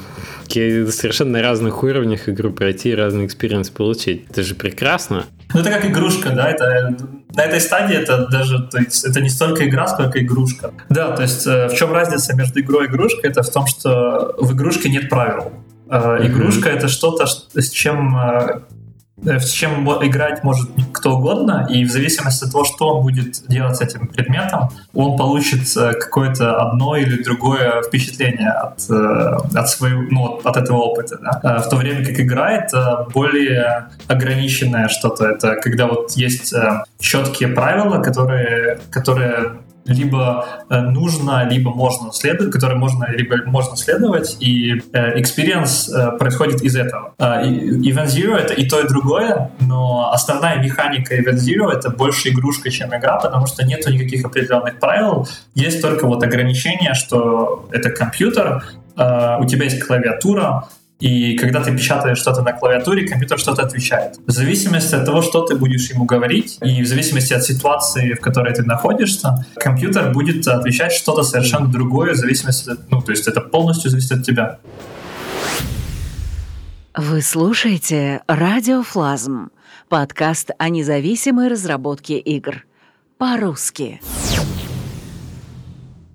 [0.47, 4.25] совершенно на разных уровнях игру пройти, разный experience получить.
[4.29, 5.25] Это же прекрасно.
[5.53, 6.95] Ну, это как игрушка, да, это
[7.35, 10.71] на этой стадии это даже, то есть, это не столько игра, сколько игрушка.
[10.89, 13.29] Да, то есть, э, в чем разница между игрой и игрушкой?
[13.29, 15.51] Это в том, что в игрушке нет правил.
[15.89, 16.77] Э, игрушка mm-hmm.
[16.77, 18.80] это что-то, с чем э, Э,
[19.23, 23.77] с чем играть может кто угодно, и в зависимости от того, что он будет делать
[23.77, 30.01] с этим предметом, он получит э, какое-то одно или другое впечатление от, э, от, своего,
[30.09, 31.17] ну, от этого опыта.
[31.21, 31.59] Да?
[31.59, 35.25] В то время как игра— это более ограниченное что-то.
[35.25, 36.53] Это когда вот есть
[36.99, 39.53] четкие правила, которые, которые
[39.91, 46.17] либо э, нужно, либо можно следовать, которые можно, либо можно следовать, и э, experience э,
[46.17, 47.13] происходит из этого.
[47.19, 52.69] Event Zero— это и то, и другое, но основная механика Event Zero— это больше игрушка,
[52.69, 58.63] чем игра, потому что нету никаких определенных правил, есть только вот ограничение, что это компьютер,
[58.95, 60.67] у тебя есть клавиатура,
[61.01, 64.19] и когда ты печатаешь что-то на клавиатуре, компьютер что-то отвечает.
[64.27, 68.21] В зависимости от того, что ты будешь ему говорить, и в зависимости от ситуации, в
[68.21, 73.27] которой ты находишься, компьютер будет отвечать что-то совершенно другое, в зависимости от, ну, то есть
[73.27, 74.59] это полностью зависит от тебя.
[76.95, 79.49] Вы слушаете «Радиофлазм»—
[79.89, 82.65] подкаст о независимой разработке игр.
[83.17, 84.01] По-русски.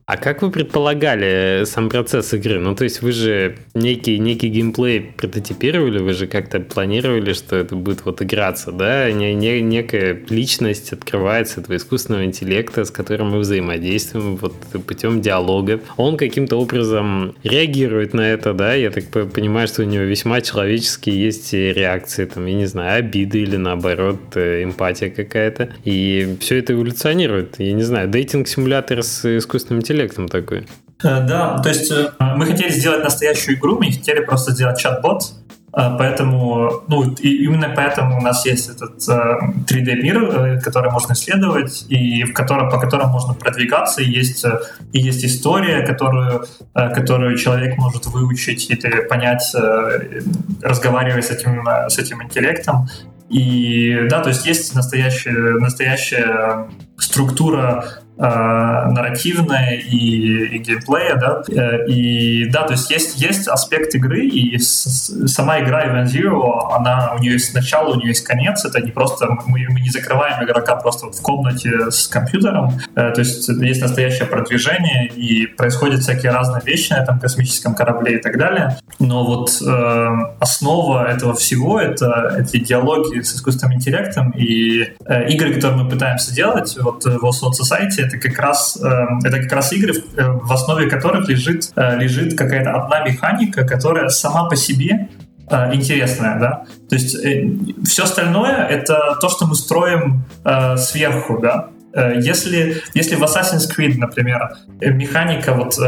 [0.08, 2.60] А как вы предполагали сам процесс игры?
[2.60, 7.74] Ну, то есть вы же некий, некий геймплей прототипировали, вы же как-то планировали, что это
[7.74, 9.10] будет вот играться, да?
[9.10, 14.54] Не, не, некая личность открывается этого искусственного интеллекта, с которым мы взаимодействуем вот
[14.86, 15.80] путем диалога.
[15.96, 18.74] Он каким-то образом реагирует на это, да?
[18.74, 23.40] Я так понимаю, что у него весьма человеческие есть реакции, там, я не знаю, обиды
[23.40, 25.70] или наоборот э, эмпатия какая-то.
[25.84, 27.56] И все это эволюционирует.
[27.58, 30.66] Я не знаю, дейтинг-симулятор с искусственным интеллектом интеллектом такой.
[31.02, 34.78] Э, да, то есть э, мы хотели сделать настоящую игру, мы не хотели просто сделать
[34.78, 35.22] чат-бот,
[35.76, 38.98] э, Поэтому, ну, и именно поэтому у нас есть этот
[39.68, 44.44] 3D-мир, который можно исследовать, и в котором, по которому можно продвигаться, и есть,
[44.92, 49.54] и есть история, которую, которую человек может выучить или понять,
[50.62, 52.88] разговаривая с этим, с этим интеллектом.
[53.28, 61.86] И да, то есть есть настоящая, настоящая структура э, нарративная и, и геймплея, да, э,
[61.86, 67.12] и да, то есть есть, есть аспект игры, и с, сама игра Event Zero, она,
[67.16, 70.42] у нее есть начало, у нее есть конец, это не просто, мы, мы не закрываем
[70.44, 76.32] игрока просто в комнате с компьютером, э, то есть есть настоящее продвижение, и происходят всякие
[76.32, 80.08] разные вещи на этом космическом корабле и так далее, но вот э,
[80.40, 86.34] основа этого всего— это эти диалоги с искусственным интеллектом, и э, игры, которые мы пытаемся
[86.34, 90.54] делать, вот в Oslo Society, это как раз, э, это как раз игры, в э,
[90.54, 95.08] основе которых лежит, э, лежит какая-то одна механика, которая сама по себе
[95.72, 96.64] интересная, да.
[96.88, 97.16] То есть
[97.88, 100.24] все остальное это то, что мы строим
[100.76, 101.68] сверху, да.
[102.16, 105.78] Если, если в Assassin's Creed, например, механика вот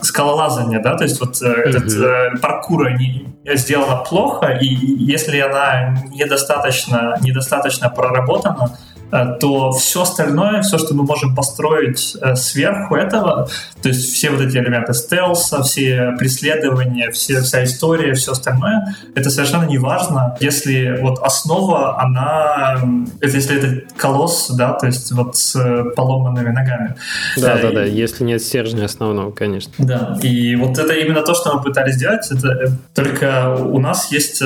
[0.00, 1.52] скалолазания, да, то есть вот mm-hmm.
[1.52, 10.62] этот паркура не, сделана плохо, и если она недостаточно, недостаточно проработана, Э, то все остальное,
[10.62, 13.48] все, что мы можем построить э, сверху этого,
[13.82, 19.28] то есть все вот эти элементы стелса, все преследования, все, вся история, все остальное, это
[19.28, 22.80] совершенно не важно, если вот основа, она,
[23.20, 26.94] это если это колосс, да, то есть вот с поломанными ногами.
[27.36, 29.72] Да, да, да, если нет стержня основного, конечно.
[29.76, 34.42] Да, и вот это именно то, что мы пытались сделать, это только у нас есть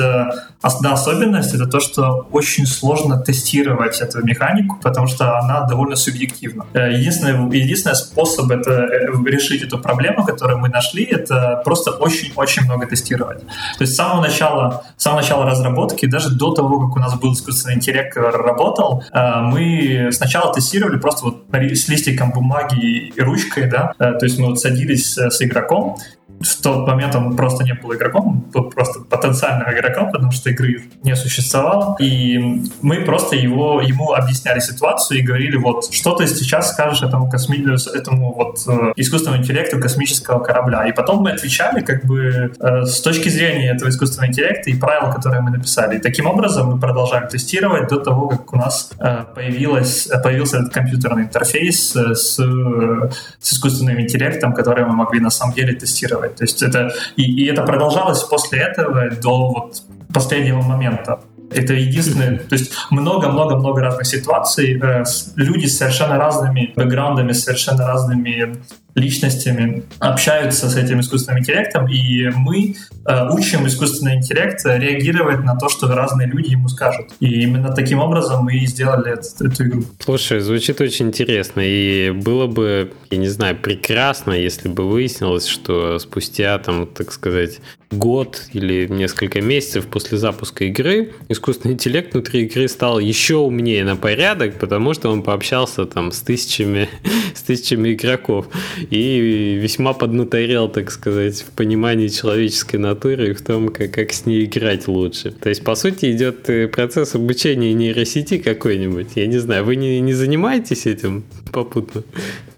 [0.61, 5.95] одна особенность, это то, что очень сложно тестировать эту механику, механику, потому что она довольно
[5.95, 6.65] субъективна.
[6.73, 12.63] Э, единственный, единственный способ это э, решить эту проблему, которую мы нашли, это просто очень-очень
[12.63, 13.41] много тестировать.
[13.41, 17.15] То есть с самого начала, с самого начала разработки, даже до того, как у нас
[17.19, 23.69] был искусственный интеллект, работал, э, мы сначала тестировали просто вот с листиком бумаги и ручкой,
[23.69, 25.97] да, то есть мы вот садились с игроком,
[26.39, 30.83] в тот момент он просто не был игроком, был просто потенциальным игроком, потому что игры
[31.03, 31.95] не существовало.
[31.99, 32.37] И
[32.81, 37.57] мы просто его, ему объясняли ситуацию и говорили, вот, что ты сейчас скажешь этому, косми...
[37.95, 40.87] этому вот э, искусственному интеллекту космического корабля.
[40.87, 45.11] И потом мы отвечали как бы э, с точки зрения этого искусственного интеллекта и правил,
[45.11, 45.97] которые мы написали.
[45.97, 50.73] И таким образом мы продолжаем тестировать до того, как у нас э, появилась, появился этот
[50.73, 56.37] компьютерный интерфейс с, с искусственным интеллектом, который мы могли на самом деле тестировать делать.
[56.37, 61.19] То есть это, и, и это продолжалось после этого до вот последнего момента.
[61.51, 65.03] Это единственное, то есть много-много-много разных ситуаций, э,
[65.35, 68.57] люди с совершенно разными бэкграундами, совершенно разными
[68.97, 72.75] личностями общаются с этим искусственным интеллектом, и мы
[73.05, 77.11] э, учим искусственный интеллект реагировать на то, что разные люди ему скажут.
[77.19, 79.83] И именно таким образом мы и сделали эту, эту игру.
[79.99, 85.99] Слушай, звучит очень интересно, и было бы, я не знаю, прекрасно, если бы выяснилось, что
[85.99, 87.59] спустя, там, так сказать,
[87.91, 93.95] год или несколько месяцев после запуска игры искусственный интеллект внутри игры стал еще умнее на
[93.95, 96.89] порядок, потому что он пообщался там с тысячами,
[97.33, 98.47] с тысячами игроков
[98.89, 104.25] и весьма поднаторел, так сказать, в понимании человеческой натуры и в том, как, как с
[104.25, 105.31] ней играть лучше.
[105.31, 109.07] То есть, по сути, идет э, процесс обучения нейросети какой-нибудь.
[109.15, 112.03] Я не знаю, вы не, не занимаетесь этим попутно?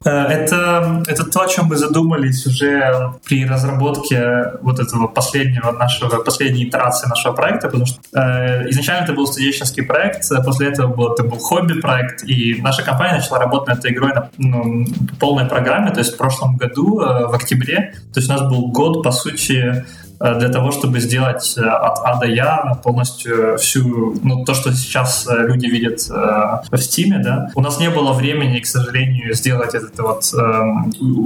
[0.06, 6.24] Э, это, это то, о чем мы задумались уже при разработке вот этого последнего нашего,
[6.24, 11.14] последней итерации нашего проекта, потому что э, изначально это был студенческий проект, после этого был,
[11.14, 14.86] это был хобби-проект, и наша компания начала работать над этой игрой на ну,
[15.20, 18.68] полной программе, то есть в прошлом году, э, в октябре, то есть у нас был
[18.68, 19.86] год, по сути,
[20.20, 25.28] для того, чтобы сделать э, от А до Я полностью всю, ну, то, что сейчас
[25.28, 27.49] э, люди видят в Steam, да.
[27.55, 30.24] У нас не было времени, к сожалению, сделать это вот,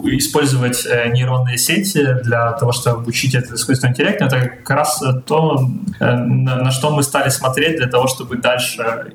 [0.05, 4.21] использовать нейронные сети для того, чтобы обучить этот искусственный интеллект.
[4.21, 5.67] Это как раз то,
[5.99, 9.13] на что мы стали смотреть для того, чтобы дальше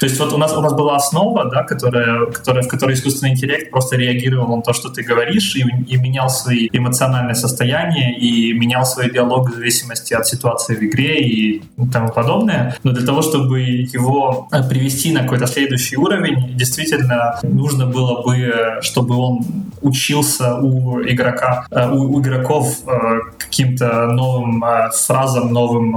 [0.00, 3.32] то есть вот у нас, у нас была основа, да, которая, которая, в которой искусственный
[3.32, 8.52] интеллект просто реагировал на то, что ты говоришь, и, и менял свои эмоциональные состояния, и
[8.52, 12.76] менял свой диалог в зависимости от ситуации в игре и тому подобное.
[12.84, 18.78] Но для того, чтобы его э, привести на какой-то следующий уровень, действительно нужно было бы,
[18.82, 19.40] чтобы он
[19.82, 25.96] учился у игрока, э, у, у игроков э, каким-то новым фразам, новым,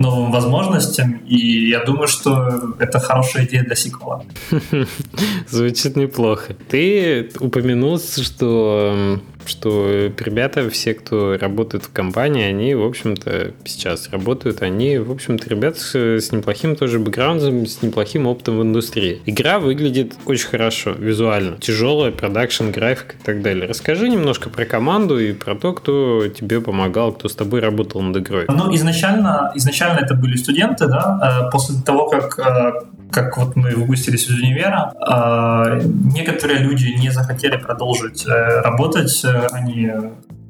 [0.00, 1.20] новым возможностям.
[1.26, 4.24] И я думаю, что это хорошая хорошая идея для сиквела.
[5.48, 6.54] Звучит неплохо.
[6.68, 14.62] Ты упомянул, что что ребята, все, кто работает в компании, они, в общем-то, сейчас работают,
[14.62, 19.20] они, в общем-то, ребята с, с неплохим тоже бэкграундом, с неплохим опытом в индустрии.
[19.26, 21.56] Игра выглядит очень хорошо, визуально.
[21.58, 23.66] Тяжелая, продакшн, графика и так далее.
[23.66, 28.16] Расскажи немножко про команду и про то, кто тебе помогал, кто с тобой работал над
[28.18, 28.46] игрой.
[28.48, 32.72] Ну, изначально, изначально это были студенты, да, э, после того, как э,
[33.10, 35.80] как вот мы выпустились из универа, э,
[36.14, 39.90] некоторые люди не захотели продолжить работать, они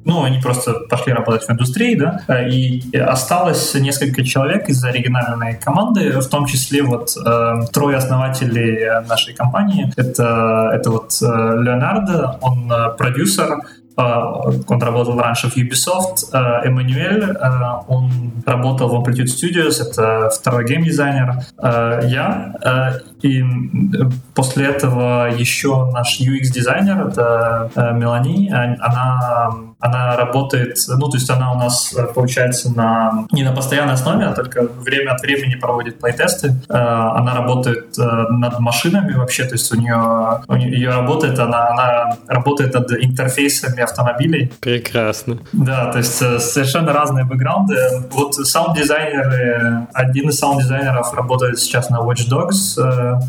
[0.07, 6.21] ну, они просто пошли работать в индустрии, да, и осталось несколько человек из оригинальной команды,
[6.21, 9.91] в том числе вот э, трое основателей нашей компании.
[9.97, 13.59] Это, это вот э, Леонардо, он э, продюсер,
[13.97, 16.31] он работал раньше в Ubisoft.
[16.63, 17.35] Эммануэль,
[17.87, 18.11] он
[18.45, 21.33] работал в Amplitude Studios, это второй геймдизайнер.
[22.07, 23.01] Я.
[23.23, 23.43] И
[24.35, 29.49] после этого еще наш UX-дизайнер, это Мелани, она
[29.79, 34.25] она работает, ну, то есть она у нас, э, получается, на, не на постоянной основе,
[34.25, 36.55] а только время от времени проводит плейтесты.
[36.67, 41.37] Э, она работает э, над машинами вообще, то есть у нее, у нее ее работает,
[41.37, 44.51] она, она работает над интерфейсами автомобилей.
[44.61, 45.37] Прекрасно.
[45.53, 47.75] Да, то есть совершенно разные бэкграунды.
[48.11, 52.77] Вот саунд-дизайнеры, один из саунд-дизайнеров работает сейчас на Watch Dogs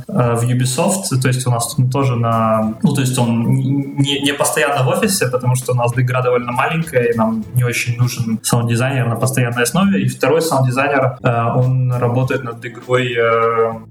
[0.08, 4.82] в Ubisoft, то есть у нас тоже на, ну, то есть он не, не постоянно
[4.84, 9.06] в офисе, потому что у нас игра довольно маленькая, и нам не очень нужен саунд-дизайнер
[9.06, 10.02] на постоянной основе.
[10.02, 13.16] И второй саунд-дизайнер, он работает над игрой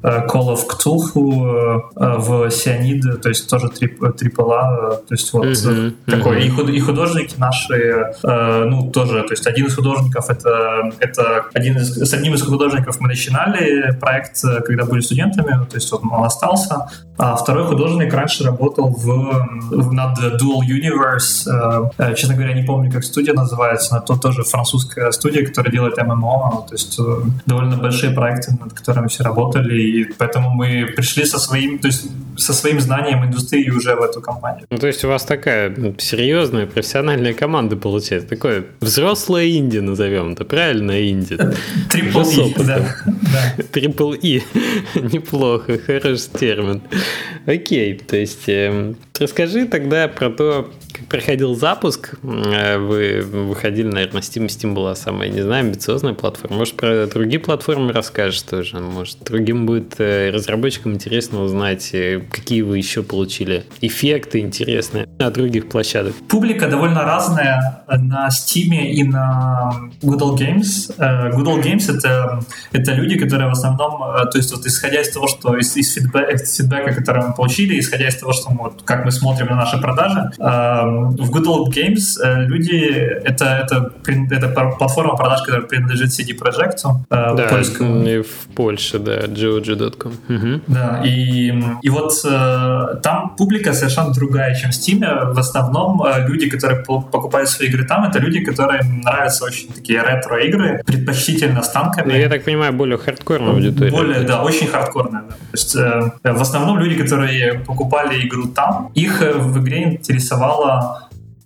[0.04, 5.94] Call of Cthulhu в Cyanide, то есть тоже AAA, то есть вот mm-hmm.
[6.06, 6.48] такой.
[6.48, 6.72] Mm-hmm.
[6.72, 12.14] И художники наши, ну, тоже, то есть один из художников это, это один из, с
[12.14, 16.88] одним из художников мы начинали проект, когда были студентами, то есть вот он остался,
[17.18, 21.48] а второй художник раньше работал в, в над Dual Universe.
[21.48, 25.72] Э, э, честно говоря, не помню, как студия называется, но то тоже французская студия, которая
[25.72, 26.66] делает ММО.
[26.68, 27.04] То есть э,
[27.46, 29.82] довольно большие проекты, над которыми все работали.
[29.82, 32.06] И поэтому мы пришли со своим, то есть
[32.38, 34.66] со своим знанием индустрии уже в эту компанию.
[34.70, 38.30] Ну, то есть у вас такая серьезная профессиональная команда получается.
[38.30, 41.38] Такое взрослое инди назовем это, правильно инди?
[41.90, 42.80] Трипл И, да.
[43.72, 44.44] Трипл И.
[44.96, 46.82] Неплохо, хороший термин.
[47.46, 50.70] Окей, то есть э, расскажи тогда про то,
[51.10, 52.16] проходил запуск.
[52.24, 54.48] Э, вы выходили, наверное, Steam.
[54.48, 56.58] Steam была самая, не знаю, амбициозная платформа.
[56.58, 58.80] Может, про другие платформы расскажешь тоже?
[58.80, 65.30] Может, другим будет э, разработчикам интересно узнать, э, какие вы еще получили эффекты интересные на
[65.32, 66.16] других площадках.
[66.28, 70.94] Публика довольно разная на Steam и на Google Games.
[71.34, 72.40] Google Games это,
[72.72, 74.00] это люди, которые в основном,
[74.32, 77.80] то есть вот исходя из того, что из, из фидбэка, из фидбэка, который мы получили,
[77.80, 80.32] исходя из того, что мы, как мы смотрим на наши продажи,
[81.06, 83.94] в Good Old Games э, люди это, это,
[84.32, 86.80] это платформа продаж, которая принадлежит CD Projekt.
[87.10, 88.04] Э, да, польскому.
[88.24, 90.14] в Польше, да, georgia.com.
[90.30, 90.62] Угу.
[90.68, 95.34] Да, и, и вот э, там публика совершенно другая, чем в Steam.
[95.34, 100.82] В основном люди, которые покупают свои игры там, это люди, которые нравятся очень такие ретро-игры,
[100.86, 102.12] предпочтительно с танками.
[102.12, 103.92] Ну, я так понимаю, более хардкорная аудитория.
[103.92, 105.24] Более, да, очень хардкорная.
[105.24, 105.36] Да.
[105.36, 110.87] То есть в основном люди, которые покупали игру там, их в игре интересовало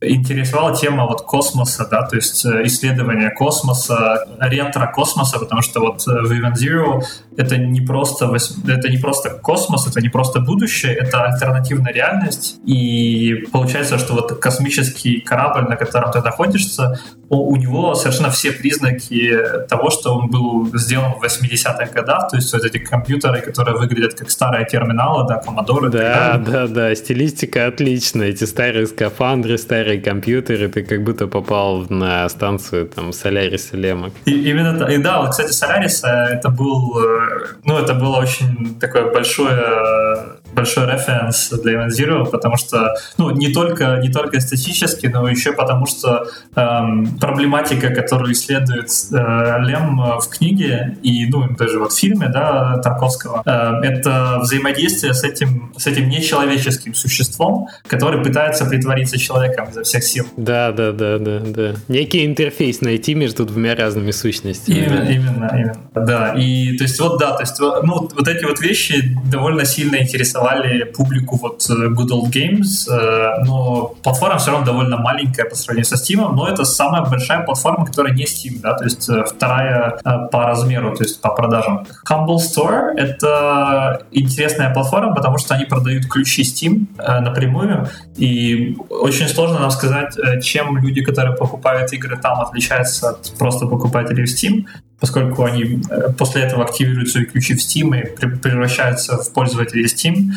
[0.02, 6.12] интересовала тема вот космоса, да, то есть э, исследования космоса, ретро-космоса, потому что вот э,
[6.22, 7.04] в Event Zero
[7.38, 8.26] это не просто
[8.68, 14.40] это не просто космос, это не просто будущее, это альтернативная реальность, и получается, что вот
[14.40, 17.00] космический корабль, на котором ты находишься,
[17.38, 19.38] у него совершенно все признаки
[19.70, 24.16] того, что он был сделан в 80-х годах, то есть вот эти компьютеры, которые выглядят
[24.16, 25.90] как старые терминалы, да, Commodore.
[25.90, 32.28] Да, да, да, стилистика отличная, эти старые скафандры, старые компьютеры, ты как будто попал на
[32.30, 34.12] станцию там Соляриса Лема.
[34.26, 39.12] И, именно, и да, вот, кстати, Солярис это был, э, ну, это было очень такое
[39.12, 45.28] большое большой референс для Event Zero, потому что, ну, не только, не только эстетически, но
[45.28, 51.94] еще потому что эм, проблематика, которую исследует э, Лем в книге и, ну, даже вот
[51.94, 58.66] в фильме, да, Тарковского, э, это взаимодействие с этим, с этим нечеловеческим существом, который пытается
[58.66, 60.26] притвориться человеком изо всех сил.
[60.36, 61.74] Да, да, да, да, да.
[61.88, 64.78] Некий интерфейс найти между двумя разными сущностями.
[64.78, 65.12] Именно, да.
[65.12, 65.78] именно, именно.
[65.94, 69.98] Да, и то есть вот, да, то есть, ну, вот эти вот вещи довольно сильно
[70.02, 75.56] интересовали публику вот э, Good Old Games, э, но платформа все равно довольно маленькая по
[75.56, 79.24] сравнению со Steam, но это самая большая платформа, которая не Steam, да, то есть э,
[79.24, 80.00] вторая
[80.32, 81.86] по размеру, то есть по продажам.
[82.10, 86.88] Humble Store— это интересная платформа, потому что они продают ключи Steam
[87.22, 93.68] напрямую, и очень сложно нам сказать, чем люди, которые покупают игры там, отличаются от просто
[93.68, 94.66] покупателей в Steam,
[95.02, 100.32] поскольку они э, после этого активируют свои ключи в Steam и превращаются в пользователей Steam.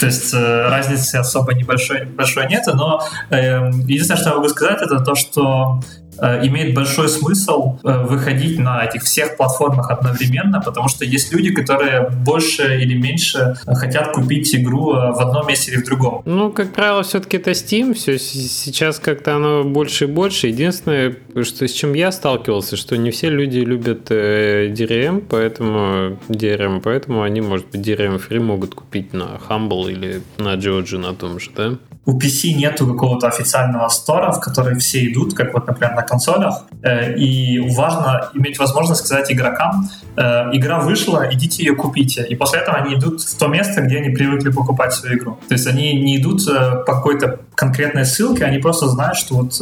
[0.00, 4.82] То есть э, разницы особо небольшой, большой нет, но эм, единственное, что я могу сказать,
[4.82, 6.07] это то, что Э,
[6.46, 12.10] имеет большой смысл э, выходить на этих всех платформах одновременно, потому что есть люди, которые
[12.10, 16.22] больше или меньше хотят купить игру э, в одном месте или в другом.
[16.24, 20.48] Ну, как правило, все-таки это Steam, все сейчас как-то оно больше и больше.
[20.48, 27.22] Единственное, что с чем я сталкивался, что не все люди любят DRM, поэтому DRM, поэтому
[27.22, 31.50] они, может быть, DRM Free могут купить на Humble или на Georgia на том же,
[31.56, 31.78] да?
[32.08, 36.64] у PC нету какого-то официального стора, в который все идут, как вот, например, на консолях,
[36.82, 42.60] э, и важно иметь возможность сказать игрокам, э, игра вышла, идите ее купите, и после
[42.60, 45.38] этого они идут в то место, где они привыкли покупать свою игру.
[45.48, 49.60] То есть они не идут э, по какой-то конкретной ссылке, они просто знают, что вот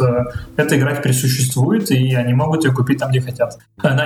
[0.56, 3.58] эта игра теперь существует, и они могут ее купить там, где хотят.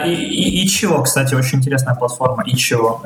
[0.06, 3.02] И, и, и чего, кстати, очень интересная платформа, и чего.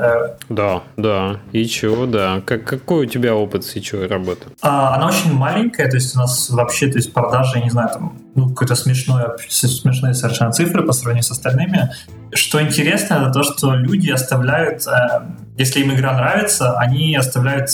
[0.50, 2.42] Да, да, и чего, да.
[2.44, 4.42] Как, какой у тебя опыт с чего работы?
[4.60, 7.70] А, она очень очень маленькая, то есть у нас вообще, то есть продажи, я не
[7.70, 11.90] знаю, там ну, какое-то смешное, смешные совершенно цифры по сравнению с остальными.
[12.32, 15.22] Что интересно, это то, что люди оставляют, э,
[15.56, 17.70] если им игра нравится, они оставляют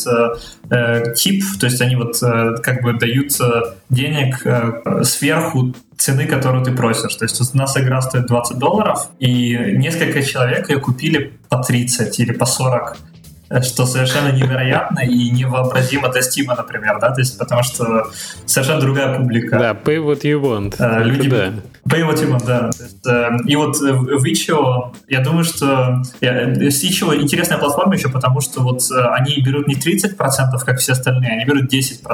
[0.71, 3.33] э, тип, то есть они вот э, как бы дают
[3.89, 7.15] денег э, сверху цены, которую ты просишь.
[7.15, 12.19] То есть у нас игра стоит 20 долларов, и несколько человек ее купили по 30
[12.21, 12.97] или по 40
[13.63, 18.11] что совершенно невероятно и невообразимо для Steam, например, да, то есть потому что
[18.47, 19.59] совершенно другая публика.
[19.59, 20.77] Да, pay what you want.
[20.79, 21.53] А, люди, да.
[21.89, 22.71] Pay what you want, да.
[22.79, 28.41] Есть, э, и вот в Itch.io, я думаю, что с Itch.io интересная платформа еще потому,
[28.41, 30.17] что вот э, они берут не 30%,
[30.65, 32.05] как все остальные, они берут 10%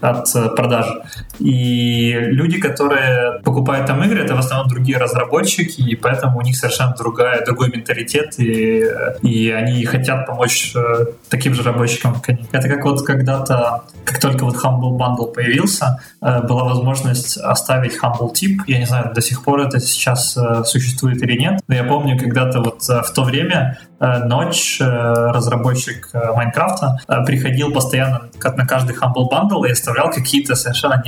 [0.00, 1.02] от продажи.
[1.38, 6.56] И люди, которые покупают там игры, это в основном другие разработчики, и поэтому у них
[6.56, 8.84] совершенно другая, другой менталитет, и,
[9.22, 12.46] и они хотят помочь э, таким же рабочим, как они.
[12.52, 18.32] Это как вот когда-то, как только вот Humble Bundle появился, э, была возможность оставить Humble
[18.32, 18.62] тип.
[18.66, 22.18] Я не знаю, до сих пор это сейчас э, существует или нет, но я помню
[22.18, 28.30] когда-то вот э, в то время э, Ночь, э, разработчик э, Майнкрафта, э, приходил постоянно
[28.42, 31.02] на каждый Humble Bundle и оставлял какие-то совершенно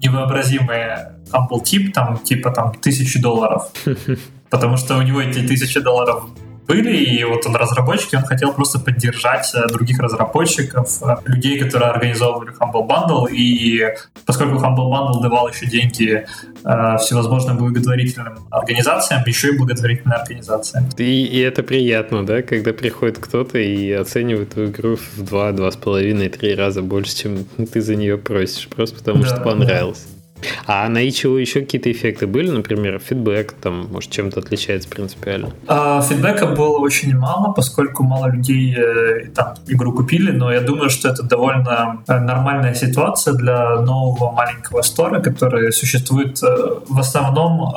[0.00, 3.70] невообразимые Humble тип, там типа там тысячи долларов.
[4.50, 6.24] Потому что у него эти тысячи долларов
[6.66, 11.58] были, и вот он разработчик, и он хотел просто поддержать э, других разработчиков, э, людей,
[11.58, 13.94] которые организовывали Humble Bundle, и
[14.26, 16.24] поскольку Humble Bundle давал еще деньги
[16.64, 20.88] э, всевозможным благотворительным организациям, еще и благотворительная организация.
[20.98, 25.70] И, и это приятно, да, когда приходит кто-то и оценивает твою игру в два, два
[25.70, 30.06] с половиной, три раза больше, чем ты за нее просишь, просто потому да, что понравилось.
[30.06, 30.21] Да.
[30.66, 35.50] А на Ичио еще какие-то эффекты были, например, фидбэк, там, может, чем-то отличается принципиально?
[35.66, 40.90] А, фидбэка было очень мало, поскольку мало людей э, там игру купили, но я думаю,
[40.90, 46.46] что это довольно э, нормальная ситуация для нового маленького стора, который существует э,
[46.88, 47.74] в основном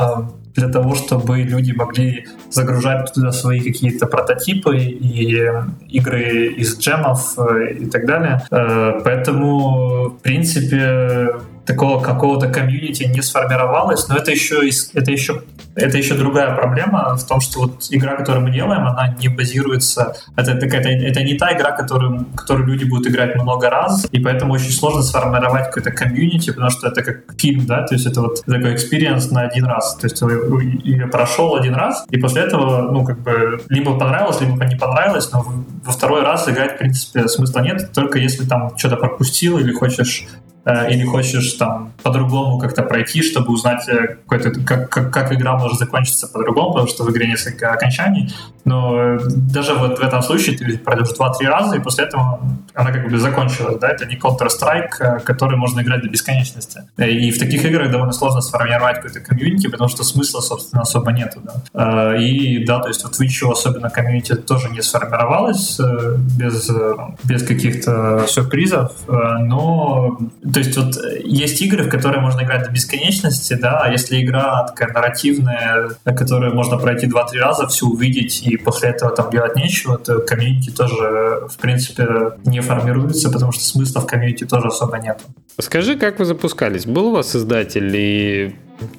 [0.55, 5.51] для того, чтобы люди могли загружать туда свои какие-то прототипы и
[5.89, 7.37] игры из джемов
[7.77, 8.41] и так далее.
[8.49, 11.33] Поэтому, в принципе,
[11.65, 14.61] такого какого-то комьюнити не сформировалось, но это еще,
[14.93, 15.43] это еще,
[15.75, 20.15] это еще другая проблема в том, что вот игра, которую мы делаем, она не базируется,
[20.35, 24.53] это, это, это, не та игра, которую, которую люди будут играть много раз, и поэтому
[24.53, 28.45] очень сложно сформировать какой-то комьюнити, потому что это как фильм, да, то есть это вот
[28.45, 30.21] такой experience на один раз, то есть
[30.83, 35.31] я прошел один раз, и после этого, ну, как бы, либо понравилось, либо не понравилось,
[35.31, 35.45] но
[35.83, 40.27] во второй раз играть, в принципе, смысла нет, только если там что-то пропустил или хочешь
[40.65, 46.27] или хочешь там по-другому как-то пройти, чтобы узнать, э, как, как, как игра может закончиться
[46.27, 48.33] по-другому, потому что в игре несколько окончаний.
[48.63, 52.39] Но э, даже вот в этом случае ты пройдешь 2-3 раза, и после этого
[52.73, 53.77] она как бы закончилась.
[53.79, 53.89] Да?
[53.89, 56.81] Это не Counter-Strike, который можно играть до бесконечности.
[56.97, 61.41] И в таких играх довольно сложно сформировать какой-то комьюнити, потому что смысла, собственно, особо нету.
[61.43, 62.15] Да?
[62.17, 65.79] И да, то есть вот в Witch особенно комьюнити тоже не сформировалось
[66.37, 66.71] без,
[67.23, 70.17] без каких-то сюрпризов, но
[70.55, 74.23] то есть вот э, есть игры, в которые можно играть до бесконечности, да, а если
[74.23, 79.57] игра такая нарративная, которую можно пройти 2-3 раза, все увидеть и после этого там делать
[79.57, 82.07] нечего, то комьюнити тоже, в принципе,
[82.45, 85.19] не формируется, потому что смысла в комьюнити тоже особо нет.
[85.59, 86.85] Скажи, как вы запускались?
[86.85, 88.55] Был у вас издатель и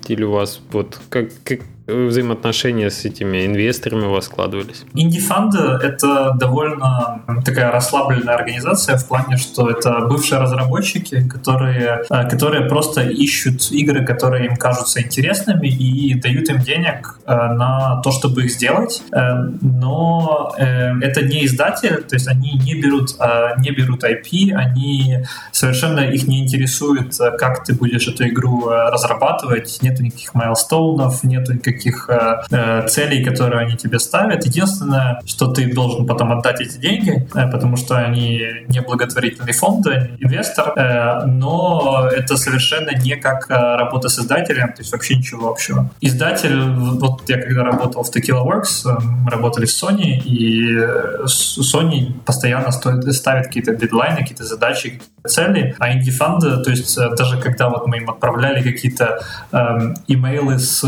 [0.08, 4.84] или у вас вот как, как взаимоотношения с этими инвесторами у вас складывались?
[4.94, 12.68] Инди-фанд— это довольно такая расслабленная организация в плане, что это бывшие разработчики, которые, э, которые
[12.68, 18.44] просто ищут игры, которые им кажутся интересными и дают им денег э, на то, чтобы
[18.44, 19.02] их сделать.
[19.12, 23.10] Э, но это не издатель, то есть они не берут,
[23.58, 30.02] не берут IP, они совершенно их не интересует, как ты будешь эту игру разрабатывать, нету
[30.02, 34.44] никаких майлстоунов, нету никаких никаких э, э, целей, которые они тебе ставят.
[34.44, 39.86] Единственное, что ты должен потом отдать эти деньги, э, потому что они не благотворительный фонд,
[39.86, 45.16] они инвестор, э, но это совершенно не как э, работа с издателем, то есть вообще
[45.16, 45.90] ничего общего.
[46.00, 50.76] Издатель, вот я когда работал в Tequila Works, э, мы работали с Sony, и
[51.26, 57.68] Sony постоянно стоит, ставит какие-то дедлайны, какие-то задачи, цели, а инди-фанды, то есть даже когда
[57.68, 59.20] вот мы им отправляли какие-то
[59.52, 60.84] э, имейлы с,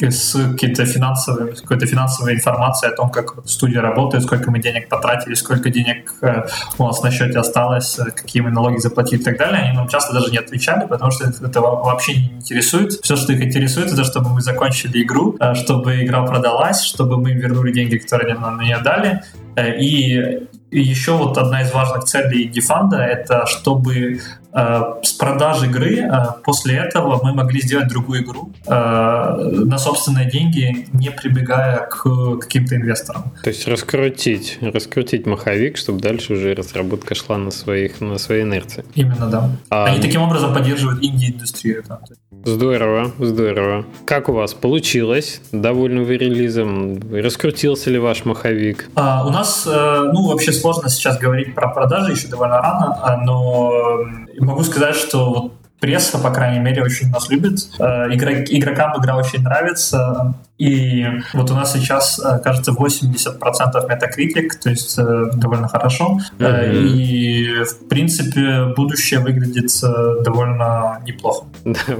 [0.00, 4.88] с с какой-то финансовой, какой-то финансовой информацией о том, как студия работает, сколько мы денег
[4.88, 6.46] потратили, сколько денег э,
[6.78, 9.62] у нас на счете осталось, э, какие мы налоги заплатили и так далее.
[9.62, 12.92] Они нам часто даже не отвечали, потому что это вообще не интересует.
[12.92, 17.32] Все, что их интересует, это чтобы мы закончили игру, э, чтобы игра продалась, чтобы мы
[17.32, 19.22] вернули деньги, которые нам на нее дали.
[19.58, 24.20] И еще вот одна из важных целей Дефанда— это чтобы
[24.52, 26.10] с продажи игры
[26.44, 33.32] после этого мы могли сделать другую игру на собственные деньги, не прибегая к каким-то инвесторам.
[33.42, 38.84] То есть раскрутить, раскрутить маховик, чтобы дальше уже разработка шла на, своих, на своей инерции.
[38.94, 39.50] Именно, да.
[39.70, 39.84] А...
[39.84, 41.84] Они таким образом поддерживают инди-индустрию.
[42.44, 43.84] Здорово, здорово.
[44.06, 45.40] Как у вас получилось?
[45.52, 47.00] Довольны вы релизом?
[47.12, 48.88] Раскрутился ли ваш маховик?
[48.94, 54.00] А, у нас, э, ну, вообще сложно сейчас говорить про продажи, еще довольно рано, но
[54.46, 57.68] могу сказать, что пресса, по крайней мере, очень нас любит.
[57.78, 60.34] Э, игрокам игра очень нравится.
[60.58, 66.20] И вот у нас сейчас, э, кажется, 80% Metacritic, то есть э, довольно хорошо.
[66.38, 66.86] Mm-hmm.
[66.86, 69.70] И, в принципе, будущее выглядит
[70.22, 71.46] довольно неплохо.
[71.64, 71.96] Да,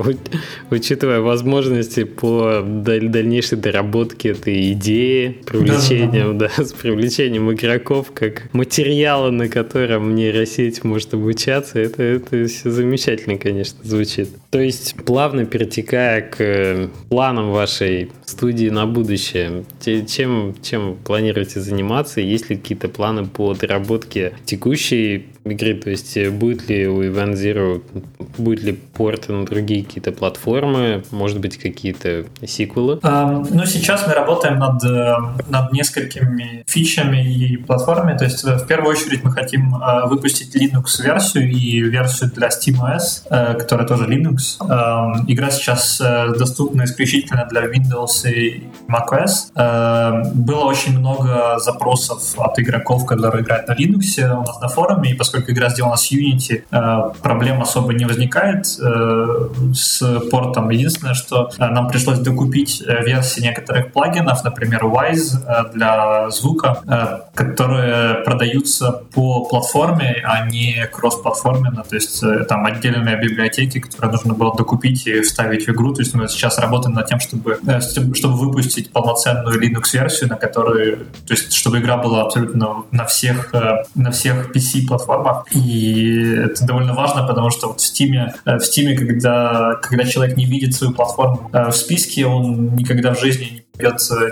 [0.71, 9.49] учитывая возможности по дальнейшей доработке этой идеи, привлечением, да, с привлечением игроков, как материала, на
[9.49, 14.29] котором нейросеть может обучаться, это, это все замечательно, конечно, звучит.
[14.51, 19.65] То есть, плавно перетекая к планам вашей студии на будущее?
[19.81, 22.21] Чем, чем планируете заниматься?
[22.21, 25.75] Есть ли какие-то планы по доработке текущей игры?
[25.75, 27.83] То есть э, будет ли у Event Zero,
[28.39, 31.03] будет ли порты на другие какие-то платформы?
[31.11, 32.97] Может быть, какие-то сиквелы?
[33.03, 35.15] Um, ну, сейчас мы работаем над, э,
[35.49, 38.17] над несколькими фичами и платформами.
[38.17, 39.75] То есть, в первую очередь, мы хотим
[40.07, 44.59] выпустить Linux-версию и версию для SteamOS, которая тоже Linux.
[45.27, 46.01] Игра сейчас
[46.39, 50.33] доступна исключительно для Windows и macOS.
[50.35, 55.15] Было очень много запросов от игроков, которые играют на Linux у нас на форуме, и
[55.15, 60.71] поскольку игра сделана с Unity, э, проблем особо не возникает э, с портом.
[60.71, 69.03] Единственное, что э, нам пришлось докупить версии некоторых плагинов, например, Wise для звука, которые продаются
[69.15, 75.21] по платформе, а не кросс-платформенно, то есть там отдельные библиотеки, которые нужно было докупить и
[75.21, 75.93] вставить в игру.
[75.95, 77.59] То есть мы сейчас работаем над тем, чтобы,
[78.15, 83.53] чтобы выпустить полноценную Linux-версию, на которой, то есть чтобы игра была абсолютно на всех,
[83.95, 85.47] на всех PC-платформах, платформах.
[85.55, 90.37] И это довольно важно, потому что вот в Steam, э, в Steam когда, когда человек
[90.37, 93.61] не видит свою платформу э, в списке, он никогда в жизни не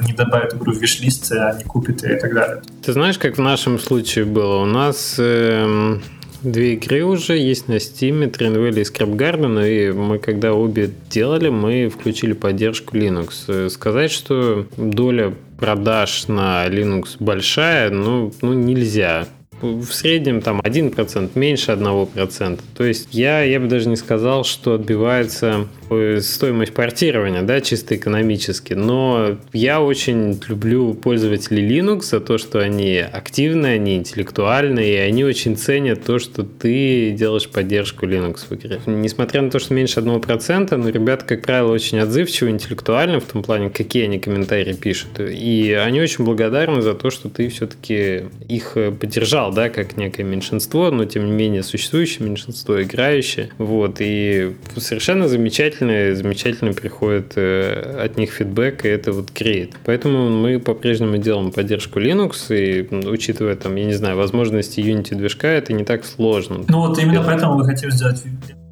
[0.07, 2.62] не добавит игру в виш-лист, а не купит и так далее.
[2.84, 4.59] Ты знаешь, как в нашем случае было?
[4.59, 5.99] У нас э,
[6.43, 11.49] две игры уже есть на Steam, Trendwell и Scrap Garden, и мы когда обе делали,
[11.49, 13.70] мы включили поддержку Linux.
[13.70, 19.26] Сказать, что доля продаж на Linux большая, ну, ну нельзя
[19.61, 22.61] в среднем там 1% меньше 1%.
[22.76, 27.96] То есть я, я бы даже не сказал, что отбивается э, стоимость портирования, да, чисто
[27.96, 28.74] экономически.
[28.74, 35.24] Но я очень люблю пользователей Linux за то, что они активные, они интеллектуальные, и они
[35.24, 38.80] очень ценят то, что ты делаешь поддержку Linux в игре.
[38.86, 43.42] Несмотря на то, что меньше 1%, но ребята, как правило, очень отзывчивы, интеллектуальны в том
[43.42, 45.20] плане, какие они комментарии пишут.
[45.20, 50.24] И они очень благодарны за то, что ты все-таки их поддержал играл, да, как некое
[50.24, 53.51] меньшинство, но тем не менее существующее меньшинство, играющее.
[53.59, 59.74] Вот, и совершенно замечательно, замечательно приходит э, от них фидбэк, и это вот греет.
[59.84, 65.49] Поэтому мы по-прежнему делаем поддержку Linux, и учитывая там, я не знаю, возможности Unity движка,
[65.49, 66.64] это не так сложно.
[66.68, 68.22] Ну вот именно поэтому мы хотим сделать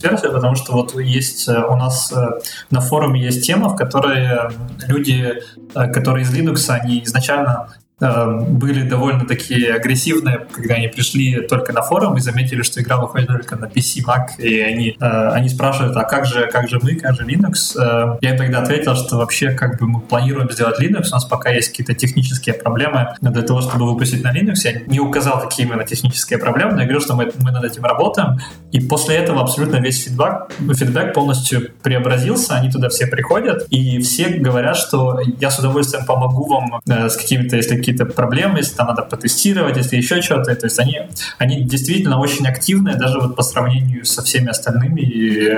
[0.02, 4.50] версию, потому что вот есть э, у нас э, на форуме есть тема, в которой
[4.88, 5.34] люди,
[5.72, 11.80] которые из Linux, они изначально Э, были довольно такие агрессивные, когда они пришли только на
[11.80, 15.96] форум и заметили, что игра выходит только на PC, Mac, и они, э, они спрашивают,
[15.96, 17.74] а как же, как же мы, как же Linux?
[17.80, 21.24] Э, я им тогда ответил, что вообще как бы мы планируем сделать Linux, у нас
[21.24, 24.56] пока есть какие-то технические проблемы для того, чтобы выпустить на Linux.
[24.64, 27.82] Я не указал, какие именно технические проблемы, но я говорю, что мы, мы над этим
[27.82, 28.38] работаем,
[28.72, 34.28] и после этого абсолютно весь фидбэк, фидбэк полностью преобразился, они туда все приходят, и все
[34.28, 39.02] говорят, что я с удовольствием помогу вам с какими-то, если какие-то проблемы, если там надо
[39.02, 40.54] потестировать, если еще что-то.
[40.54, 41.00] То есть они,
[41.38, 45.00] они действительно очень активные, даже вот по сравнению со всеми остальными.
[45.00, 45.48] И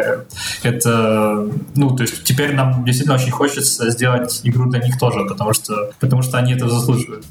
[0.62, 5.54] это, ну, то есть теперь нам действительно очень хочется сделать игру для них тоже, потому
[5.54, 7.24] что, потому что они это заслуживают.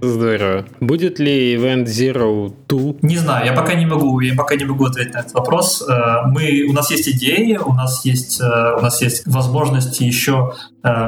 [0.00, 0.64] Здорово.
[0.80, 2.94] Будет ли Event Zero 2?
[3.02, 5.82] Не знаю, я пока не могу, я пока не могу ответить на этот вопрос.
[5.88, 10.54] Э, мы, у нас есть идеи, у нас есть, э, у нас есть возможности еще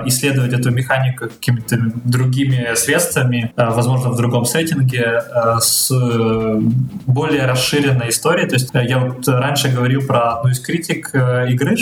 [0.06, 5.22] исследовать эту механику какими-то другими средствами, возможно, в другом сеттинге,
[5.60, 5.90] с
[7.06, 8.48] более расширенной историей.
[8.48, 11.76] То есть я вот раньше говорил про одну из критик игры,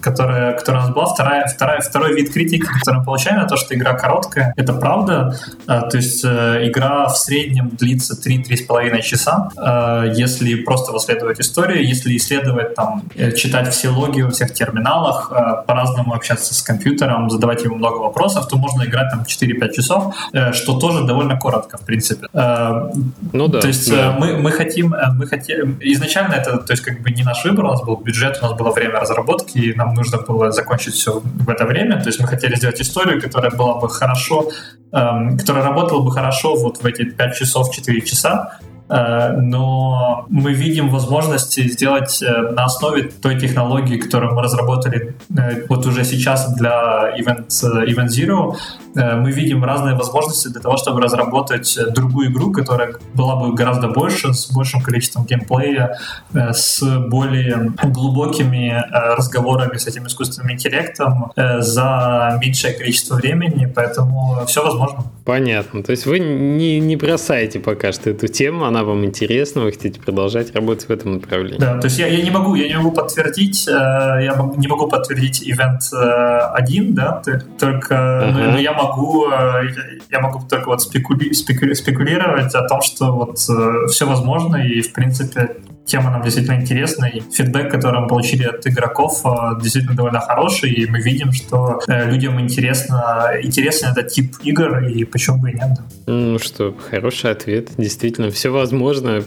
[0.00, 3.56] которая, которая у нас была, вторая, вторая, второй вид критики, который мы получаем, это то,
[3.56, 4.52] что игра короткая.
[4.56, 5.36] Это правда.
[5.66, 9.48] То есть игра в среднем длится 3-3,5 часа.
[10.14, 13.02] Если просто восследовать историю, если исследовать там,
[13.36, 15.32] читать все логи во всех терминалах,
[15.66, 20.52] по-разному общаться с компьютером, задавать ему много вопросов, то можно играть там 4-5 часов, э,
[20.52, 22.26] что тоже довольно коротко, в принципе.
[22.32, 22.90] Э,
[23.32, 23.60] ну да.
[23.60, 24.16] То есть да.
[24.16, 27.64] Э, мы, мы хотим, мы хотим, изначально это, то есть как бы не наш выбор,
[27.64, 31.20] у нас был бюджет, у нас было время разработки, и нам нужно было закончить все
[31.20, 34.50] в это время, то есть мы хотели сделать историю, которая была бы хорошо,
[34.92, 38.58] эм, которая работала бы хорошо вот в эти 5 часов, 4 часа,
[38.88, 45.86] но мы видим возможности сделать э, на основе той технологии, которую мы разработали э, вот
[45.86, 48.54] уже сейчас для Event, Event Zero,
[48.94, 54.32] мы видим разные возможности для того, чтобы разработать другую игру, которая была бы гораздо больше,
[54.32, 55.98] с большим количеством геймплея,
[56.32, 65.04] с более глубокими разговорами с этим искусственным интеллектом за меньшее количество времени, поэтому все возможно.
[65.26, 65.82] Понятно.
[65.82, 70.00] То есть вы не, не бросаете пока что эту тему, она вам интересна, вы хотите
[70.00, 71.58] продолжать работать в этом направлении.
[71.58, 74.88] Да, то есть я, я не могу, я не могу подтвердить, э, я не могу
[74.88, 77.22] подтвердить ивент э, один, да,
[77.58, 78.38] только, ага.
[78.38, 79.70] но, но я могу, э,
[80.10, 84.92] я могу только вот спекули, спекули, спекулировать о том, что вот все возможно и в
[84.92, 89.22] принципе тема нам действительно интересна, и фидбэк, который мы получили от игроков,
[89.62, 95.38] действительно довольно хороший, и мы видим, что людям интересно, интересен этот тип игр, и почему
[95.38, 95.78] бы и нет.
[96.06, 97.68] Ну что, хороший ответ.
[97.78, 98.65] Действительно, все возможно.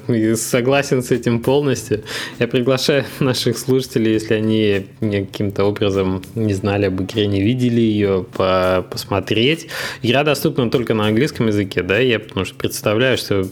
[0.08, 2.04] И согласен с этим полностью.
[2.40, 8.26] Я приглашаю наших слушателей, если они каким-то образом не знали об игре, не видели ее,
[8.36, 9.68] по посмотреть.
[10.02, 13.46] Игра доступна только на английском языке, да, я потому что представляю, что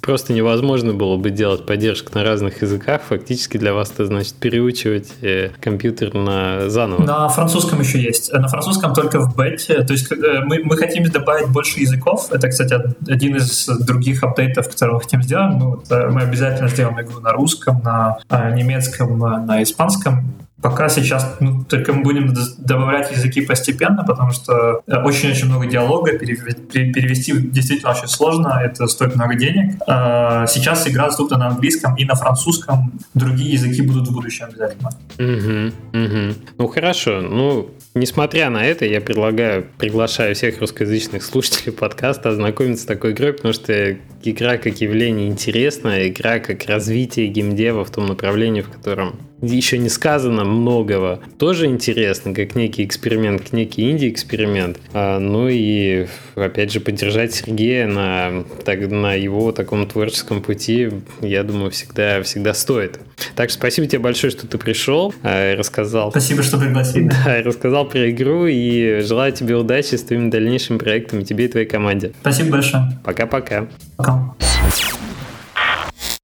[0.00, 5.08] просто невозможно было бы делать поддержку на разных языках, фактически для вас это значит переучивать
[5.22, 7.02] э, компьютер на заново.
[7.02, 8.32] На французском еще есть.
[8.32, 9.82] На французском только в бете.
[9.82, 12.28] То есть э, мы, мы хотим добавить больше языков.
[12.30, 12.74] Это, кстати,
[13.08, 15.56] один из других апдейтов, которые мы хотим сделать.
[15.56, 18.18] Мы, вот, э, мы обязательно сделаем игру на русском, на
[18.50, 20.24] немецком, на испанском.
[20.62, 26.18] Пока сейчас ну, только мы будем добавлять языки постепенно, потому что э, очень-очень много диалога,
[26.18, 29.74] перевести действительно очень сложно, это стоит много денег.
[29.86, 34.90] А, сейчас игра доступна на английском и на французском, другие языки будут в будущем обязательно.
[35.18, 36.34] Угу, угу.
[36.58, 42.86] Ну хорошо, ну Несмотря на это, я предлагаю, приглашаю всех русскоязычных слушателей подкаста ознакомиться с
[42.86, 48.60] такой игрой, потому что игра как явление интересная, игра как развитие геймдева в том направлении,
[48.60, 54.78] в котором еще не сказано многого, тоже интересно, как некий эксперимент, как некий инди-эксперимент.
[54.92, 61.42] А, ну и, опять же, поддержать Сергея на, так, на его таком творческом пути, я
[61.42, 63.00] думаю, всегда, всегда стоит.
[63.34, 66.10] Так что спасибо тебе большое, что ты пришел, а, рассказал.
[66.10, 67.10] Спасибо, что пригласили.
[67.26, 71.66] Да, рассказал про игру и желаю тебе удачи с твоими дальнейшими проектами, тебе и твоей
[71.66, 72.12] команде.
[72.20, 72.98] Спасибо большое.
[73.04, 73.66] Пока-пока.
[73.96, 74.12] Пока.
[74.12, 74.34] -пока.
[74.38, 74.95] Пока.